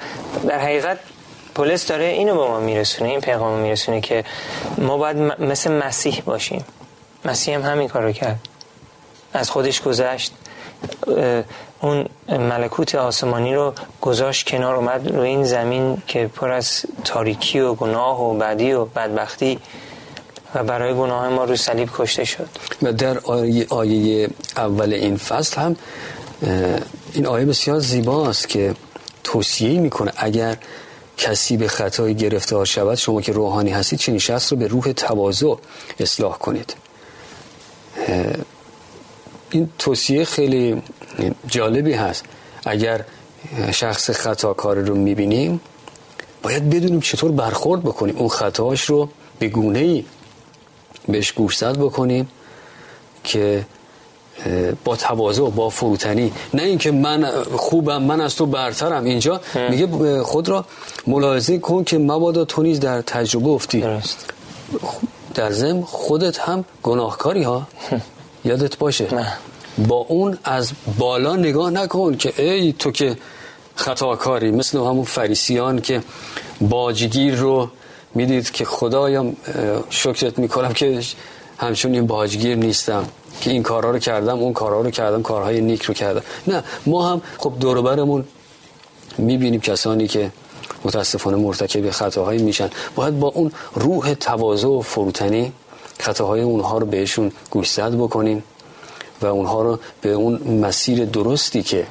در 0.48 0.60
حقیقت 0.60 1.00
پلیس 1.56 1.88
داره 1.88 2.06
اینو 2.06 2.36
به 2.36 2.48
ما 2.48 2.60
میرسونه 2.60 3.10
این 3.10 3.22
پیغام 3.22 3.60
میرسونه 3.60 4.02
که 4.02 4.24
ما 4.78 4.98
باید 4.98 5.18
مثل 5.40 5.72
مسیح 5.72 6.22
باشیم. 6.26 6.66
مسیح 7.26 7.56
هم 7.56 7.62
همین 7.62 7.88
کار 7.88 8.04
رو 8.04 8.12
کرد. 8.12 8.40
از 9.34 9.50
خودش 9.50 9.82
گذشت. 9.82 10.34
اون 11.82 12.06
ملکوت 12.30 12.96
آسمانی 12.96 13.56
رو 13.56 13.74
گذاشت 14.02 14.48
کنار 14.48 14.76
اومد 14.76 15.08
رو 15.08 15.22
این 15.22 15.44
زمین 15.44 15.98
که 16.08 16.30
پر 16.36 16.52
از 16.52 16.86
تاریکی 17.04 17.60
و 17.60 17.74
گناه 17.74 18.22
و 18.22 18.38
بدی 18.38 18.74
و 18.74 18.86
بدبختی 18.86 19.60
و 20.56 20.64
برای 20.64 20.94
گناه 20.94 21.30
ما 21.30 21.44
رو 21.44 21.56
صلیب 21.56 21.90
کشته 21.98 22.24
شد. 22.26 22.50
و 22.82 22.94
در 22.94 23.18
آیه 23.70 24.30
اول 24.58 24.94
این 24.94 25.18
فصل 25.18 25.62
هم 25.62 25.76
این 27.14 27.26
آیه 27.26 27.46
بسیار 27.46 27.80
زیباست 27.80 28.50
که 28.50 28.76
توصیه 29.24 29.80
می‌کنه 29.80 30.12
اگر 30.18 30.58
کسی 31.18 31.58
به 31.58 31.68
خطایی 31.68 32.16
گرفتار 32.16 32.66
شود 32.66 32.96
شما 32.96 33.22
که 33.22 33.32
روحانی 33.32 33.72
هستید 33.72 34.00
چنین 34.00 34.20
شخص 34.20 34.52
رو 34.52 34.58
به 34.58 34.68
روح 34.68 34.92
تواضع 34.92 35.56
اصلاح 36.00 36.38
کنید. 36.38 36.74
این 39.52 39.70
توصیه 39.80 40.26
خیلی 40.26 40.82
جالبی 41.48 41.94
هست. 41.94 42.26
اگر 42.66 43.06
شخص 43.72 44.10
خطاکار 44.10 44.78
رو 44.78 44.96
می‌بینیم 44.96 45.62
باید 46.44 46.70
بدونیم 46.70 47.00
چطور 47.00 47.32
برخورد 47.32 47.82
بکنیم. 47.84 48.18
اون 48.18 48.28
خطاش 48.30 48.84
رو 48.84 49.10
به 49.40 49.48
گونه 49.48 49.80
ای 49.80 50.06
بهش 51.08 51.32
گوشزد 51.32 51.78
بکنیم 51.78 52.28
که 53.24 53.66
با 54.84 54.96
تواضع 54.96 55.50
با 55.50 55.70
فروتنی. 55.70 56.32
نه 56.54 56.64
اینکه 56.64 56.92
من 56.92 57.32
خوبم 57.56 58.04
من 58.04 58.22
از 58.22 58.36
تو 58.36 58.46
برترم. 58.46 59.04
اینجا 59.04 59.42
میگه 59.70 59.88
خود 60.24 60.50
را 60.50 60.66
ملاحظه 61.08 61.60
کن 61.60 61.84
که 61.84 61.98
مبادا 61.98 62.46
تو 62.46 62.64
نیز 62.64 62.80
در 62.80 63.02
تجربه 63.02 63.50
افتی. 63.50 63.84
در 65.34 65.52
ضمن 65.52 65.82
خودت 65.82 66.40
هم 66.40 66.66
گناهکاری 66.84 67.44
ها. 67.44 67.68
یادت 68.48 68.78
باشه؟ 68.78 69.08
با 69.88 69.96
اون 69.96 70.38
از 70.44 70.72
بالا 70.98 71.36
نگاه 71.36 71.70
نکن 71.70 72.18
که 72.18 72.34
ای 72.38 72.74
تو 72.74 72.92
که 72.92 73.18
خطاکاری 73.76 74.52
مثل 74.52 74.78
همون 74.78 75.04
فریسیان 75.04 75.82
که 75.82 76.04
باجگیر 76.62 77.36
رو 77.36 77.70
می‌دید 78.16 78.52
که 78.52 78.66
خدایم 78.66 79.38
شکرت 79.90 80.40
می‌کنم 80.40 80.74
که 80.74 81.02
همچون 81.58 81.94
این 81.94 82.08
باجگیر 82.08 82.56
نیستم 82.56 83.06
که 83.42 83.52
این 83.52 83.64
کارها 83.64 83.92
رو 83.92 84.00
کردم 84.00 84.38
اون 84.40 84.54
کارها 84.54 84.82
رو 84.82 84.92
کردم 84.92 85.22
کارهای 85.22 85.62
نیک 85.62 85.84
رو 85.84 85.94
کردم. 85.94 86.22
نه 86.48 86.64
ما 86.86 87.10
هم 87.10 87.22
خب 87.38 87.54
دوروبرمون 87.60 88.26
می‌بینیم 89.18 89.62
کسانی 89.62 90.08
که 90.08 90.32
متاسفانه 90.86 91.38
مرتکب 91.38 91.92
خطاهایی 91.92 92.42
میشن. 92.42 92.70
باید 92.96 93.20
با 93.20 93.28
اون 93.28 93.52
روح 93.74 94.14
تواضع 94.14 94.68
و 94.68 94.82
فروتنی 94.82 95.52
خطاهای 96.00 96.42
اونها 96.42 96.78
رو 96.78 96.86
بهشون 96.86 97.32
گوشزد 97.50 97.96
بکنیم 97.96 98.44
و 99.22 99.26
اونها 99.26 99.62
رو 99.62 99.80
به 100.02 100.12
اون 100.12 100.34
مسیر 100.66 101.06
درستی 101.06 101.64
که 101.64 101.88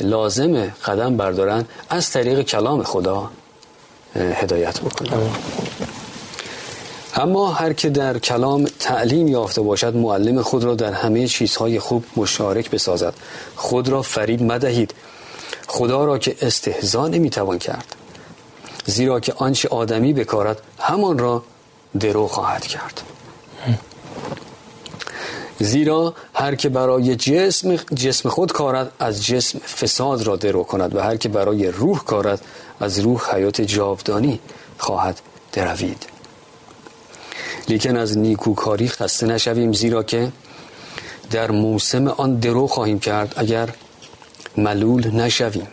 لازم 0.00 0.64
قدم 0.84 1.16
بردارن 1.16 1.64
از 1.90 2.10
طریق 2.10 2.42
کلام 2.42 2.82
خدا 2.82 3.30
هدایت 4.14 4.80
بکنیم 4.80 5.12
اما 7.16 7.52
هر 7.52 7.72
که 7.72 7.88
در 7.88 8.18
کلام 8.18 8.64
تعلیم 8.78 9.28
یافته 9.28 9.60
باشد 9.60 9.96
معلم 9.96 10.42
خود 10.42 10.64
را 10.64 10.74
در 10.74 10.92
همه 10.92 11.26
چیزهای 11.26 11.78
خوب 11.78 12.04
مشارک 12.16 12.70
بسازد. 12.70 13.14
خود 13.56 13.88
را 13.88 14.02
فریب 14.02 14.42
مدهید. 14.42 14.94
خدا 15.66 16.04
را 16.04 16.18
که 16.18 16.36
استهزا 16.42 17.08
نمی‌توان 17.08 17.58
کرد. 17.58 17.96
زیرا 18.86 19.20
که 19.20 19.32
آنچه 19.36 19.68
آدمی 19.68 20.12
بکارد 20.12 20.62
همان 20.78 21.18
را 21.18 21.42
درو 22.00 22.26
خواهد 22.28 22.66
کرد. 22.66 23.02
زیرا 25.58 26.14
هر 26.34 26.54
که 26.54 26.68
برای 26.68 27.16
جسم 27.16 27.76
جسم 27.76 28.28
خود 28.28 28.52
کارد 28.52 28.92
از 28.98 29.26
جسم 29.26 29.58
فساد 29.58 30.22
را 30.22 30.36
درو 30.36 30.62
کند 30.62 30.94
و 30.94 31.00
هر 31.00 31.16
که 31.16 31.28
برای 31.28 31.68
روح 31.68 32.04
کارد 32.04 32.40
از 32.80 32.98
روح 32.98 33.34
حیات 33.34 33.60
جاودانی 33.60 34.40
خواهد 34.78 35.20
دروید. 35.52 36.06
لیکن 37.68 37.96
از 37.96 38.18
نیکوکاری 38.18 38.88
خسته 38.88 39.26
نشویم 39.26 39.72
زیرا 39.72 40.02
که 40.02 40.32
در 41.30 41.50
موسم 41.50 42.08
آن 42.08 42.36
درو 42.36 42.66
خواهیم 42.66 42.98
کرد 42.98 43.34
اگر 43.36 43.68
ملول 44.56 45.10
نشویم. 45.10 45.68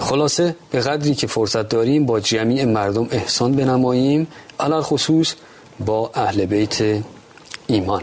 خلاصه 0.00 0.56
به 0.70 0.80
قدری 0.80 1.14
که 1.14 1.26
فرصت 1.26 1.68
داریم 1.68 2.06
با 2.06 2.20
جمعی 2.20 2.64
مردم 2.64 3.08
احسان 3.10 3.52
بنماییم 3.52 4.26
علال 4.60 4.82
خصوص 4.82 5.34
با 5.80 6.10
اهل 6.14 6.46
بیت 6.46 7.02
ایمان. 7.66 8.02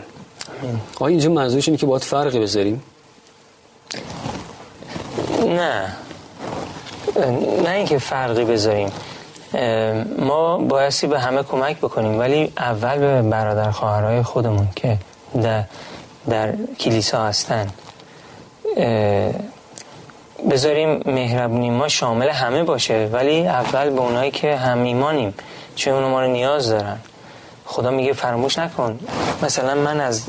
آیا 1.00 1.08
اینجا 1.08 1.30
منظورش 1.30 1.68
اینه 1.68 1.78
که 1.78 1.86
باید 1.86 2.04
فرقی 2.04 2.40
بذاریم؟ 2.40 2.84
نه. 5.48 5.96
نه 7.64 7.70
اینکه 7.70 7.98
فرقی 7.98 8.46
بذاریم. 8.46 8.92
ما 10.20 10.58
بایستی 10.58 11.08
به 11.08 11.20
همه 11.20 11.44
کمک 11.44 11.78
بکنیم 11.78 12.20
ولی 12.20 12.54
اول 12.58 12.98
به 12.98 13.22
برادر 13.22 13.72
خواهرای 13.72 14.24
خودمون 14.24 14.68
که 14.76 14.98
در, 15.42 15.64
در 16.30 16.54
کلیسا 16.80 17.26
هستن. 17.26 17.68
بذاریم 20.50 21.02
مهربونی 21.06 21.70
ما 21.70 21.88
شامل 21.88 22.30
همه 22.30 22.64
باشه 22.64 23.10
ولی 23.12 23.48
اول 23.48 23.90
به 23.90 24.00
اونایی 24.00 24.32
که 24.32 24.56
هم 24.56 24.84
ایمانیم 24.84 25.34
چون 25.76 25.94
اونا 25.94 26.10
ما 26.10 26.22
رو 26.22 26.32
نیاز 26.32 26.70
دارن. 26.70 26.98
خدا 27.66 27.92
میگه 27.92 28.14
فراموش 28.14 28.60
نکن. 28.60 29.00
مثلا 29.44 29.76
من 29.76 30.00
از 30.00 30.24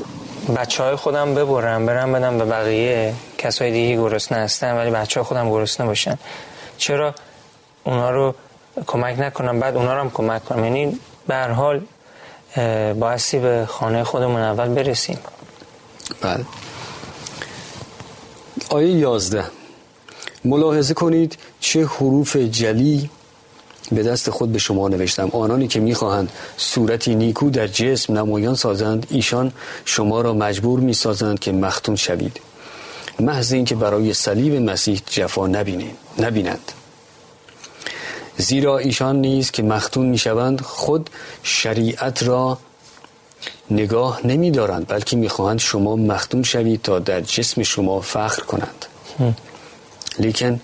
بچه 0.55 0.83
های 0.83 0.95
خودم 0.95 1.35
ببرم 1.35 1.85
برم 1.85 2.13
بدم 2.13 2.37
به 2.37 2.45
بقیه 2.45 3.13
کسای 3.37 3.71
دیگه 3.71 3.95
گرسنه 3.95 4.37
هستن 4.37 4.77
ولی 4.77 4.91
بچه 4.91 5.19
های 5.19 5.27
خودم 5.27 5.49
گرسنه 5.49 5.87
باشن. 5.87 6.17
چرا؟ 6.77 7.15
اونا 7.83 8.11
رو 8.11 8.35
کمک 8.87 9.19
نکنم 9.19 9.59
بعد 9.59 9.75
اونا 9.75 9.93
رو 9.93 9.99
هم 9.99 10.11
کمک 10.11 10.45
کنم. 10.45 10.63
یعنی 10.63 10.99
به 11.27 11.35
هر 11.35 11.51
حال 11.51 11.81
به 13.31 13.65
خانه 13.67 14.03
خودمون 14.03 14.41
اول 14.41 14.67
برسیم. 14.67 15.19
بله. 16.21 16.45
آیه 18.69 18.91
یازده. 18.91 19.45
ملاحظه 20.45 20.93
کنید 20.93 21.37
چه 21.59 21.85
حروف 21.85 22.35
جلی 22.35 23.09
به 23.91 24.03
دست 24.03 24.29
خود 24.29 24.51
به 24.51 24.59
شما 24.59 24.87
نوشتم. 24.87 25.29
آنانی 25.33 25.67
که 25.67 25.79
می‌خواهند 25.79 26.31
صورتی 26.57 27.15
نیکو 27.15 27.49
در 27.49 27.67
جسم 27.67 28.17
نمایان 28.17 28.55
سازند 28.55 29.07
ایشان 29.09 29.51
شما 29.85 30.21
را 30.21 30.33
مجبور 30.33 30.79
می‌سازند 30.79 31.39
که 31.39 31.51
مختون 31.51 31.95
شوید. 31.95 32.39
محض 33.19 33.53
اینکه 33.53 33.75
برای 33.75 34.13
صلیب 34.13 34.55
مسیح 34.55 35.01
جفا 35.07 35.47
نبینید 35.47 35.95
نبینند. 36.19 36.71
زیرا 38.37 38.77
ایشان 38.77 39.21
نیز 39.21 39.51
که 39.51 39.63
مختون 39.63 40.05
می‌شوند 40.05 40.61
خود 40.61 41.09
شریعت 41.43 42.23
را 42.23 42.57
نگاه 43.71 44.27
نمی 44.27 44.51
دارند 44.51 44.87
بلکه 44.87 45.17
می‌خواهند 45.17 45.59
شما 45.59 45.95
مختون 45.95 46.43
شوید 46.43 46.81
تا 46.81 46.99
در 46.99 47.21
جسم 47.21 47.63
شما 47.63 48.01
فخر 48.01 48.41
کنند. 48.41 48.85
لیکن 50.19 50.59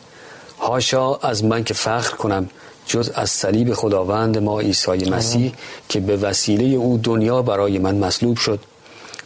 هاشا 0.60 1.16
از 1.16 1.44
من 1.44 1.64
که 1.64 1.74
فخر 1.74 2.16
کنم 2.16 2.50
جز 2.86 3.10
از 3.16 3.30
صلیب 3.30 3.74
خداوند 3.74 4.38
ما 4.38 4.60
عیسی 4.60 5.10
مسیح 5.10 5.54
که 5.90 6.00
به 6.00 6.18
وسیله 6.18 6.76
او 6.76 6.98
دنیا 6.98 7.42
برای 7.42 7.80
من 7.80 7.96
مصلوب 7.96 8.38
شد 8.38 8.60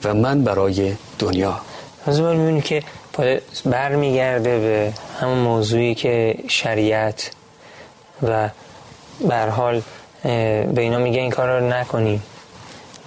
و 0.04 0.14
من 0.14 0.44
برای 0.44 0.96
دنیا. 1.20 1.62
از 2.06 2.22
می‌بینیم 2.22 2.62
که 2.62 2.84
برمیگرده 3.66 4.60
به 4.60 4.94
همون 5.20 5.38
موضوعی 5.38 5.96
که 5.96 6.36
شریعت 6.48 7.32
و 8.24 8.50
بر 9.22 9.50
حال 9.50 9.82
به 10.24 10.74
اینا 10.78 10.98
میگه 11.00 11.20
این 11.22 11.32
کار 11.32 11.60
رو 11.60 11.68
نکنیم. 11.68 12.24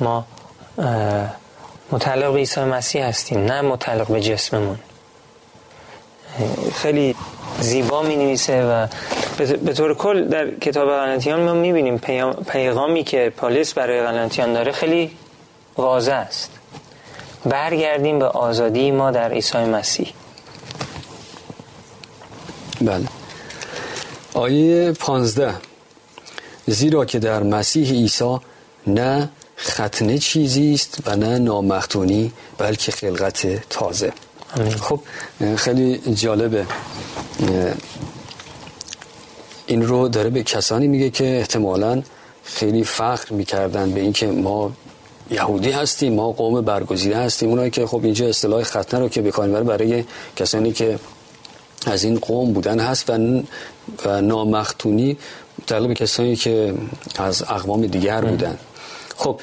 ما 0.00 0.24
متعلق 1.92 2.32
به 2.32 2.38
عیسی 2.38 2.60
مسیح 2.60 3.04
هستیم 3.04 3.44
نه 3.44 3.60
متعلق 3.60 4.08
به 4.08 4.20
جسممون. 4.20 4.78
خیلی 6.74 7.14
زیبا 7.60 8.02
می 8.02 8.16
نویسه 8.16 8.64
و 8.64 8.86
به 9.38 9.72
طور 9.72 9.94
کل 9.94 10.28
در 10.28 10.50
کتاب 10.50 10.88
غلطیان 10.88 11.42
ما 11.42 11.54
می 11.54 11.72
بینیم 11.72 11.98
پیغامی 12.48 13.04
که 13.04 13.32
پالیس 13.36 13.72
برای 13.72 14.02
غلطیان 14.02 14.52
داره 14.52 14.72
خیلی 14.72 15.10
واضح 15.76 16.12
است. 16.12 16.50
برگردیم 17.44 18.18
به 18.18 18.24
آزادی 18.24 18.90
ما 18.90 19.10
در 19.10 19.32
عیسی 19.32 19.58
مسیح. 19.58 20.12
بله. 22.80 23.06
آیه 24.34 24.92
پانزده. 24.92 25.54
زیرا 26.66 27.04
که 27.04 27.18
در 27.18 27.42
مسیح 27.42 27.90
عیسی 27.90 28.38
نه 28.86 29.28
ختنه 29.58 30.18
چیزی 30.18 30.74
است 30.74 30.98
و 31.06 31.16
نه 31.16 31.38
نامختونی 31.38 32.32
بلکه 32.58 32.92
خلقت 32.92 33.68
تازه. 33.70 34.12
خب 34.80 35.00
خیلی 35.56 36.14
جالبه. 36.14 36.66
این 39.66 39.86
رو 39.86 40.08
داره 40.08 40.30
به 40.30 40.42
کسانی 40.42 40.88
میگه 40.88 41.10
که 41.10 41.38
احتمالا 41.38 42.02
خیلی 42.44 42.84
فخر 42.84 43.34
می‌کردن 43.34 43.90
به 43.90 44.00
اینکه 44.00 44.26
ما 44.26 44.72
یهودی 45.30 45.70
هستیم 45.70 46.14
ما 46.14 46.32
قوم 46.32 46.60
برگزیده 46.60 47.16
هستیم. 47.16 47.48
اونایی 47.48 47.70
که 47.70 47.86
خب 47.86 48.00
اینجا 48.04 48.26
اصطلاح 48.26 48.62
ختنه 48.62 49.00
رو 49.00 49.08
که 49.08 49.22
بکنیم 49.22 49.52
برای 49.52 49.64
برای 49.64 50.04
کسانی 50.36 50.72
که 50.72 50.98
از 51.86 52.04
این 52.04 52.18
قوم 52.18 52.52
بودن 52.52 52.80
هست 52.80 53.10
و, 53.10 53.12
و 54.04 54.20
نامختونی 54.20 55.16
به 55.66 55.94
کسانی 55.94 56.36
که 56.36 56.74
از 57.18 57.42
اقوام 57.42 57.86
دیگر 57.86 58.20
بودن. 58.20 58.58
خب 59.16 59.40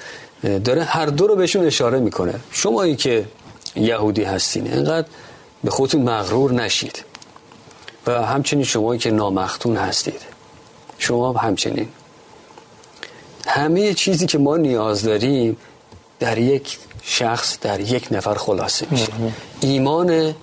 داره 0.63 0.84
هر 0.84 1.06
دو 1.06 1.28
رو 1.28 1.36
بهشون 1.36 1.66
اشاره 1.66 2.00
می‌کنه. 2.00 2.34
شمایی 2.52 2.96
که 2.96 3.26
یهودی 3.75 4.23
هستین. 4.23 4.73
انقدر 4.73 5.07
به 5.63 5.71
خودتون 5.71 6.01
مغرور 6.01 6.51
نشید. 6.51 7.03
و 8.07 8.25
همچنین 8.25 8.63
شمایی 8.63 8.99
که 8.99 9.12
نامختون 9.12 9.77
هستید. 9.77 10.21
شما 10.97 11.33
همچنین. 11.33 11.88
همه 13.47 13.93
چیزی 13.93 14.25
که 14.25 14.38
ما 14.38 14.57
نیاز 14.57 15.03
داریم 15.03 15.57
در 16.19 16.38
یک 16.38 16.77
شخص 17.03 17.59
در 17.62 17.79
یک 17.79 18.07
نفر 18.12 18.33
خلاصه 18.36 18.88
میشه. 18.91 19.12
ایمان 19.62 20.36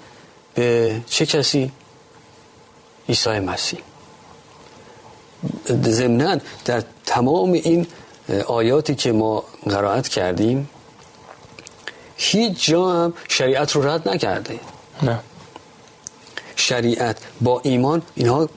به 0.54 1.00
چه 1.06 1.26
کسی؟ 1.26 1.72
عیسی 3.08 3.38
مسیح. 3.40 3.80
ضمنا 5.82 6.38
در 6.64 6.82
تمام 7.06 7.52
این 7.52 7.86
آیاتی 8.46 8.94
که 8.94 9.12
ما 9.12 9.44
قرائت 9.68 10.08
کردیم 10.08 10.68
هیچ 12.22 12.66
جا 12.70 12.90
هم 12.90 13.14
شریعت 13.28 13.72
رو 13.72 13.88
رد 13.88 14.09
نکرده. 14.09 14.61
نه. 15.02 15.18
شریعت 16.56 17.16
با 17.40 17.61
ایمان 17.64 18.02
اینها 18.14 18.48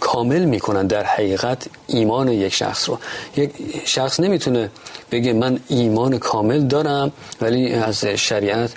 کامل 0.00 0.44
می‌کنن 0.44 0.86
در 0.86 1.04
حقیقت 1.04 1.66
ایمان 1.86 2.28
یک 2.28 2.54
شخص 2.54 2.88
رو. 2.88 2.98
یک 3.36 3.50
شخص 3.84 4.20
نمی‌تونه 4.20 4.70
بگه 5.10 5.32
من 5.32 5.60
ایمان 5.68 6.18
کامل 6.18 6.60
دارم 6.66 7.12
ولی 7.40 7.72
از 7.72 8.04
شریعت 8.04 8.70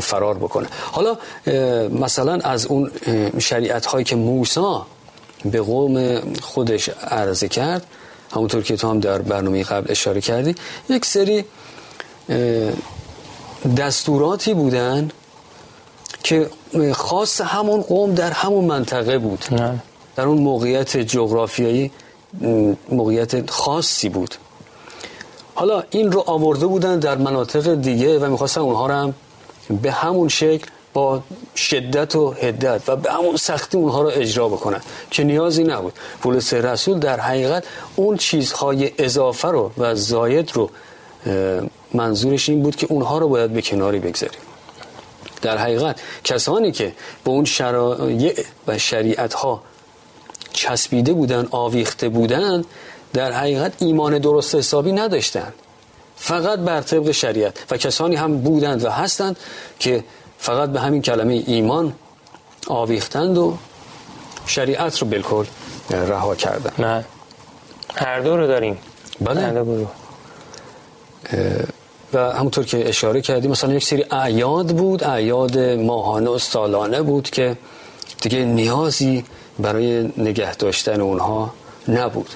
فرار 0.00 0.34
بکنه. 0.34 0.68
حالا 0.92 1.16
مثلا 2.00 2.32
از 2.32 2.66
اون 2.66 2.90
شریعت 3.38 3.86
هایی 3.86 4.04
که 4.04 4.16
موسا 4.16 4.86
به 5.44 5.60
قوم 5.60 6.20
خودش 6.40 6.88
عرضه 6.88 7.48
کرد 7.48 7.86
همونطور 8.32 8.62
که 8.62 8.76
تو 8.76 8.90
هم 8.90 9.00
در 9.00 9.18
برنامه 9.18 9.62
قبل 9.62 9.90
اشاره 9.90 10.20
کردی 10.20 10.54
یک 10.88 11.04
سری 11.04 11.44
دستوراتی 13.76 14.54
بودن 14.54 15.10
که 16.22 16.50
خاص 16.92 17.40
همون 17.40 17.82
قوم 17.82 18.14
در 18.14 18.30
همون 18.30 18.64
منطقه 18.64 19.18
بود. 19.18 19.44
نه. 19.52 19.78
در 20.16 20.24
اون 20.24 20.38
موقعیت 20.38 20.96
جغرافیایی 20.96 21.90
موقعیت 22.88 23.50
خاصی 23.50 24.08
بود. 24.08 24.34
حالا 25.54 25.82
این 25.90 26.12
رو 26.12 26.24
آورده 26.26 26.66
بودن 26.66 26.98
در 26.98 27.16
مناطق 27.16 27.74
دیگه 27.74 28.18
و 28.18 28.30
می‌خواستن 28.30 28.60
اونها 28.60 28.86
رو 28.86 28.94
هم 28.94 29.14
به 29.82 29.92
همون 29.92 30.28
شکل 30.28 30.66
با 30.92 31.22
شدت 31.56 32.16
و 32.16 32.30
هدت 32.30 32.88
و 32.88 32.96
به 32.96 33.12
همون 33.12 33.36
سختی 33.36 33.76
اونها 33.76 34.02
رو 34.02 34.10
اجرا 34.14 34.48
بکنن 34.48 34.80
که 35.10 35.24
نیازی 35.24 35.64
نبود. 35.64 35.92
پولس 36.22 36.54
رسول 36.54 36.98
در 36.98 37.20
حقیقت 37.20 37.64
اون 37.96 38.16
چیزهای 38.16 38.92
اضافه 38.98 39.48
رو 39.48 39.70
و 39.78 39.94
زاید 39.94 40.52
رو 40.54 40.70
منظورش 41.94 42.48
این 42.48 42.62
بود 42.62 42.76
که 42.76 42.86
اونها 42.90 43.18
رو 43.18 43.28
باید 43.28 43.52
به 43.52 43.62
کناری 43.62 43.98
بگذاریم. 43.98 44.40
در 45.42 45.58
حقیقت 45.58 46.00
کسانی 46.24 46.72
که 46.72 46.92
به 47.24 47.30
اون 47.30 47.44
شرایع 47.44 48.34
و 48.66 48.78
شریعت 48.78 49.34
ها 49.34 49.62
چسبیده 50.52 51.12
بودن 51.12 51.48
آویخته 51.50 52.08
بودن 52.08 52.64
در 53.12 53.32
حقیقت 53.32 53.72
ایمان 53.78 54.18
درست 54.18 54.54
حسابی 54.54 54.92
نداشتن. 54.92 55.52
فقط 56.16 56.58
بر 56.58 56.80
طبق 56.80 57.10
شریعت. 57.10 57.56
و 57.70 57.76
کسانی 57.76 58.16
هم 58.16 58.40
بودند 58.40 58.84
و 58.84 58.90
هستند 58.90 59.36
که 59.78 60.04
فقط 60.38 60.68
به 60.68 60.80
همین 60.80 61.02
کلمه 61.02 61.42
ایمان 61.46 61.92
آویختند 62.66 63.38
و 63.38 63.56
شریعت 64.46 64.98
رو 64.98 65.06
بالکل 65.06 65.44
رها 65.90 66.34
کردن 66.34 66.72
نه. 66.78 67.04
هر 67.94 68.20
دو 68.20 68.36
رو 68.36 68.46
داریم. 68.46 68.78
بله. 69.20 69.40
هر 69.40 69.52
دو 69.52 69.86
و 72.12 72.32
همونطور 72.32 72.64
که 72.64 72.88
اشاره 72.88 73.20
کردیم 73.20 73.50
مثلا 73.50 73.74
یک 73.74 73.84
سری 73.84 74.04
اعیاد 74.10 74.66
بود 74.76 75.04
اعیاد 75.04 75.58
ماهانه 75.58 76.30
و 76.30 76.38
سالانه 76.38 77.02
بود 77.02 77.30
که 77.30 77.56
دیگه 78.20 78.44
نیازی 78.44 79.24
برای 79.58 80.12
نگه 80.16 80.54
داشتن 80.54 81.00
اونها 81.00 81.54
نبود. 81.88 82.30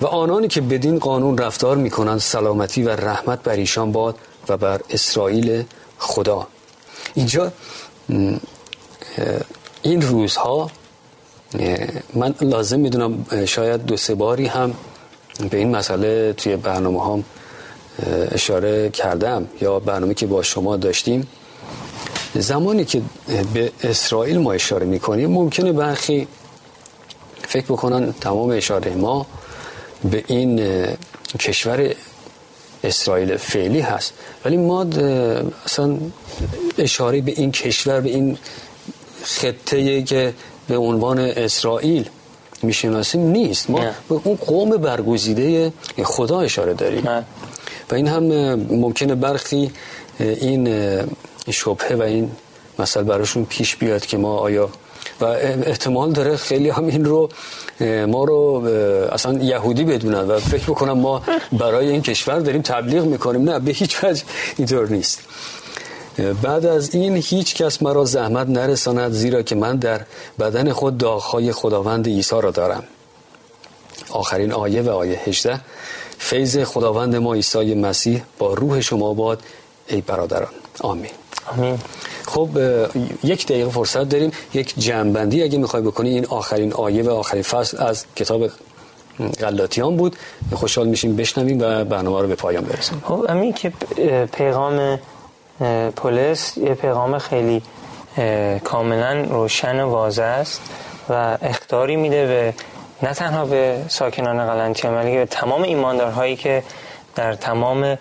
و 0.00 0.06
آنانی 0.06 0.48
که 0.48 0.60
بدین 0.60 0.98
قانون 0.98 1.38
رفتار 1.38 1.76
می‌کنند 1.76 2.18
سلامتی 2.18 2.82
و 2.82 2.96
رحمت 2.96 3.42
بر 3.42 3.56
ایشان 3.56 3.92
باد 3.92 4.16
و 4.48 4.56
بر 4.56 4.80
اسرائیل 4.90 5.64
خدا. 5.98 6.46
اینجا 7.14 7.52
این 9.82 10.02
روزها 10.02 10.70
من 12.14 12.34
لازم 12.40 12.80
می‌دونم 12.80 13.26
شاید 13.46 13.84
دو 13.84 13.96
سه 13.96 14.14
باری 14.14 14.46
هم 14.46 14.74
به 15.50 15.56
این 15.56 15.76
مسئله 15.76 16.32
توی 16.32 16.56
برنامه 16.56 17.04
هم 17.04 17.24
اشاره 18.30 18.90
کردم 18.90 19.46
یا 19.60 19.78
برنامه 19.78 20.14
که 20.14 20.26
با 20.26 20.42
شما 20.42 20.76
داشتیم 20.76 21.26
زمانی 22.34 22.84
که 22.84 23.02
به 23.54 23.72
اسرائیل 23.82 24.38
ما 24.38 24.52
اشاره 24.52 24.86
می‌کنیم 24.86 25.30
ممکنه 25.30 25.72
برخی 25.72 26.28
فکر 27.48 27.64
بکنن 27.64 28.12
تمام 28.20 28.50
اشاره 28.50 28.94
ما 28.94 29.26
به 30.10 30.24
این 30.26 30.60
کشور 31.38 31.94
اسرائیل 32.84 33.36
فعلی 33.36 33.80
هست. 33.80 34.12
ولی 34.44 34.56
ما 34.56 34.86
اصلا 35.64 35.96
اشاره 36.78 37.20
به 37.20 37.32
این 37.36 37.52
کشور 37.52 38.00
به 38.00 38.08
این 38.10 38.38
خطه 39.22 40.02
که 40.02 40.34
به 40.68 40.76
عنوان 40.76 41.18
اسرائیل 41.18 42.08
می‌شناسیم 42.62 43.20
نیست. 43.20 43.70
ما 43.70 43.80
به 44.08 44.20
اون 44.24 44.36
قوم 44.36 44.70
برگزیده 44.70 45.72
خدا 46.04 46.40
اشاره 46.40 46.74
داریم. 46.74 47.04
و 47.90 47.94
این 47.94 48.08
هم 48.08 48.24
ممکنه 48.54 49.14
برخی 49.14 49.70
این 50.20 50.68
شبهه 51.50 51.96
و 51.96 52.02
این 52.02 52.30
مسئله 52.78 53.04
براشون 53.04 53.44
پیش 53.44 53.76
بیاد 53.76 54.06
که 54.06 54.16
ما 54.18 54.36
آیا 54.36 54.68
و 55.20 55.24
احتمال 55.24 56.12
داره 56.12 56.36
خیلی 56.36 56.70
هم 56.70 56.86
این 56.86 57.04
رو 57.04 57.28
ما 58.06 58.24
رو 58.24 58.64
اصلا 59.12 59.42
یهودی 59.42 59.84
بدونن 59.84 60.20
و 60.20 60.38
فکر 60.38 60.62
بکنم 60.62 60.98
ما 60.98 61.22
برای 61.52 61.88
این 61.88 62.02
کشور 62.02 62.38
داریم 62.38 62.62
تبلیغ 62.62 63.04
می‌کنیم. 63.04 63.50
نه 63.50 63.58
به 63.58 63.72
هیچ 63.72 64.04
وجه 64.04 64.22
اینطور 64.56 64.88
نیست. 64.88 65.20
بعد 66.42 66.66
از 66.66 66.94
این 66.94 67.16
هیچ 67.16 67.54
کس 67.54 67.82
مرا 67.82 68.04
زحمت 68.04 68.48
نرساند 68.48 69.12
زیرا 69.12 69.42
که 69.42 69.54
من 69.54 69.76
در 69.76 70.00
بدن 70.38 70.72
خود 70.72 70.98
داغهای 70.98 71.52
خداوند 71.52 72.06
عیسی 72.06 72.40
را 72.40 72.50
دارم. 72.50 72.84
آخرین 74.10 74.52
آیه 74.52 74.82
و 74.82 74.90
آیه 74.90 75.20
18 75.26 75.60
فیض 76.18 76.58
خداوند 76.58 77.16
ما 77.16 77.34
عیسی 77.34 77.74
مسیح 77.74 78.22
با 78.38 78.54
روح 78.54 78.80
شما 78.80 79.14
باد 79.14 79.42
ای 79.86 80.00
برادران. 80.00 80.48
آمین. 80.80 81.10
آمین. 81.56 81.78
خب 82.26 82.48
یک 83.24 83.46
دقیقه 83.46 83.70
فرصت 83.70 84.08
داریم. 84.08 84.30
یک 84.54 84.74
جنبندی 84.78 85.42
اگه 85.42 85.58
می‌خوای 85.58 85.82
بکنی 85.82 86.08
این 86.08 86.26
آخرین 86.26 86.72
آیه 86.72 87.02
و 87.02 87.10
آخرین 87.10 87.42
فصل 87.42 87.82
از 87.82 88.04
کتاب 88.16 88.50
غلاطیان 89.40 89.96
بود. 89.96 90.16
خوشحال 90.52 90.88
میشیم 90.88 91.16
بشنویم 91.16 91.58
و 91.60 91.84
برنامه 91.84 92.20
رو 92.20 92.28
به 92.28 92.34
پایان 92.34 92.64
برسیم. 92.64 93.02
خب 93.06 93.26
امین 93.28 93.52
که 93.52 93.72
پیغام 94.32 94.98
پولس 95.96 96.56
یه 96.56 96.74
پیغام 96.74 97.18
خیلی 97.18 97.62
کاملا 98.64 99.26
روشن 99.30 99.80
و 99.80 99.88
واضح 99.88 100.22
است 100.22 100.60
و 101.08 101.38
اختاری 101.42 101.96
میده 101.96 102.26
به 102.26 102.54
نه 103.04 103.14
تنها 103.14 103.44
به 103.44 103.84
ساکنان 103.88 104.46
قلنتیه 104.46 104.90
بلکه 104.90 105.18
به 105.18 105.26
تمام 105.26 105.62
ایماندارهایی 105.62 106.36
که 106.36 106.62
در 107.14 107.34
تمام 107.34 107.98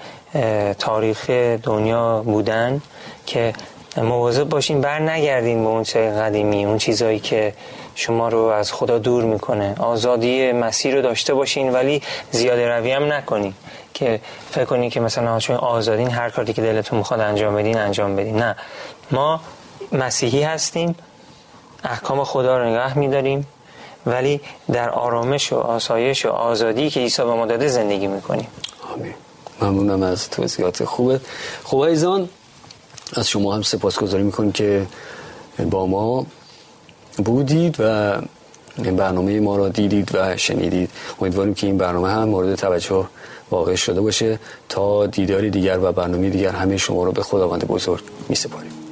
تاریخ 0.80 1.30
دنیا 1.64 2.22
بودن 2.22 2.82
که 3.26 3.54
مواظب 3.98 4.44
باشین 4.44 4.82
بر 4.82 5.00
نگردین 5.00 5.64
به 5.64 5.70
اون 5.70 5.84
چیز 5.84 5.96
قدیمی 5.96 6.66
اون 6.66 6.78
چیزهایی 6.78 7.20
که 7.20 7.54
شما 7.96 8.30
رو 8.30 8.40
از 8.40 8.72
خدا 8.72 8.98
دور 8.98 9.24
می‌کنه. 9.24 9.76
آزادی 9.80 10.52
مسیر 10.52 10.96
رو 10.96 11.02
داشته 11.02 11.34
باشین 11.34 11.74
ولی 11.74 12.02
زیاده 12.32 12.70
روی 12.70 12.92
هم 12.92 13.14
نکنین 13.14 13.54
که 13.94 14.20
فکر 14.52 14.66
کنین 14.66 14.90
که 14.90 15.00
مثلا 15.00 15.40
چون 15.40 15.56
آزادین 15.56 16.12
هر 16.12 16.30
کاری 16.30 16.54
که 16.54 16.62
دلتون 16.62 16.98
می‌خواد 16.98 17.20
انجام 17.20 17.56
بدین 17.56 17.78
انجام 17.78 18.16
بدین. 18.16 18.36
نه. 18.36 18.56
ما 19.12 19.42
مسیحی 19.92 20.44
هستیم 20.44 20.96
احکام 21.84 22.24
خدا 22.24 22.58
رو 22.58 22.70
نگاه 22.70 22.98
میداریم. 22.98 23.48
ولی 24.06 24.42
در 24.72 24.90
آرامش 24.90 25.54
و 25.54 25.56
آسایش 25.56 26.26
و 26.26 26.30
آزادی 26.30 26.90
که 26.90 27.00
عیسی 27.00 27.22
به 27.22 27.34
ما 27.34 27.46
داده 27.46 27.68
زندگی 27.68 28.08
می‌کنیم. 28.08 28.48
آمین. 28.94 29.14
ممنونم 29.62 30.04
از 30.04 30.30
توضیحات 30.30 30.84
خوبه 30.84 31.20
خب 31.64 31.78
ایزان 31.78 32.30
از 33.14 33.30
شما 33.30 33.56
هم 33.56 33.62
سپاسگزاری 33.62 34.24
می‌کنیم 34.24 34.52
که 34.52 34.86
با 35.72 35.86
ما 35.88 36.26
بودید 37.26 37.76
و 37.80 38.18
برنامه 38.78 39.40
ما 39.40 39.56
را 39.58 39.70
دیدید 39.70 40.16
و 40.16 40.38
شنیدید. 40.38 40.90
امیدواریم 41.22 41.54
که 41.54 41.68
این 41.68 41.78
برنامه 41.78 42.10
هم 42.10 42.30
مورد 42.30 42.56
توجه 42.56 43.06
واقع 43.52 43.76
شده 43.76 44.02
باشه 44.02 44.40
تا 44.70 45.06
دیداری 45.06 45.50
دیگر 45.50 45.80
و 45.80 45.92
برنامه 45.92 46.30
دیگر 46.30 46.52
همه 46.52 46.78
شما 46.78 47.04
رو 47.04 47.12
به 47.12 47.24
خداوند 47.24 47.68
بزرگ 47.68 48.04
می 48.30 48.36
سپاریم 48.36 48.83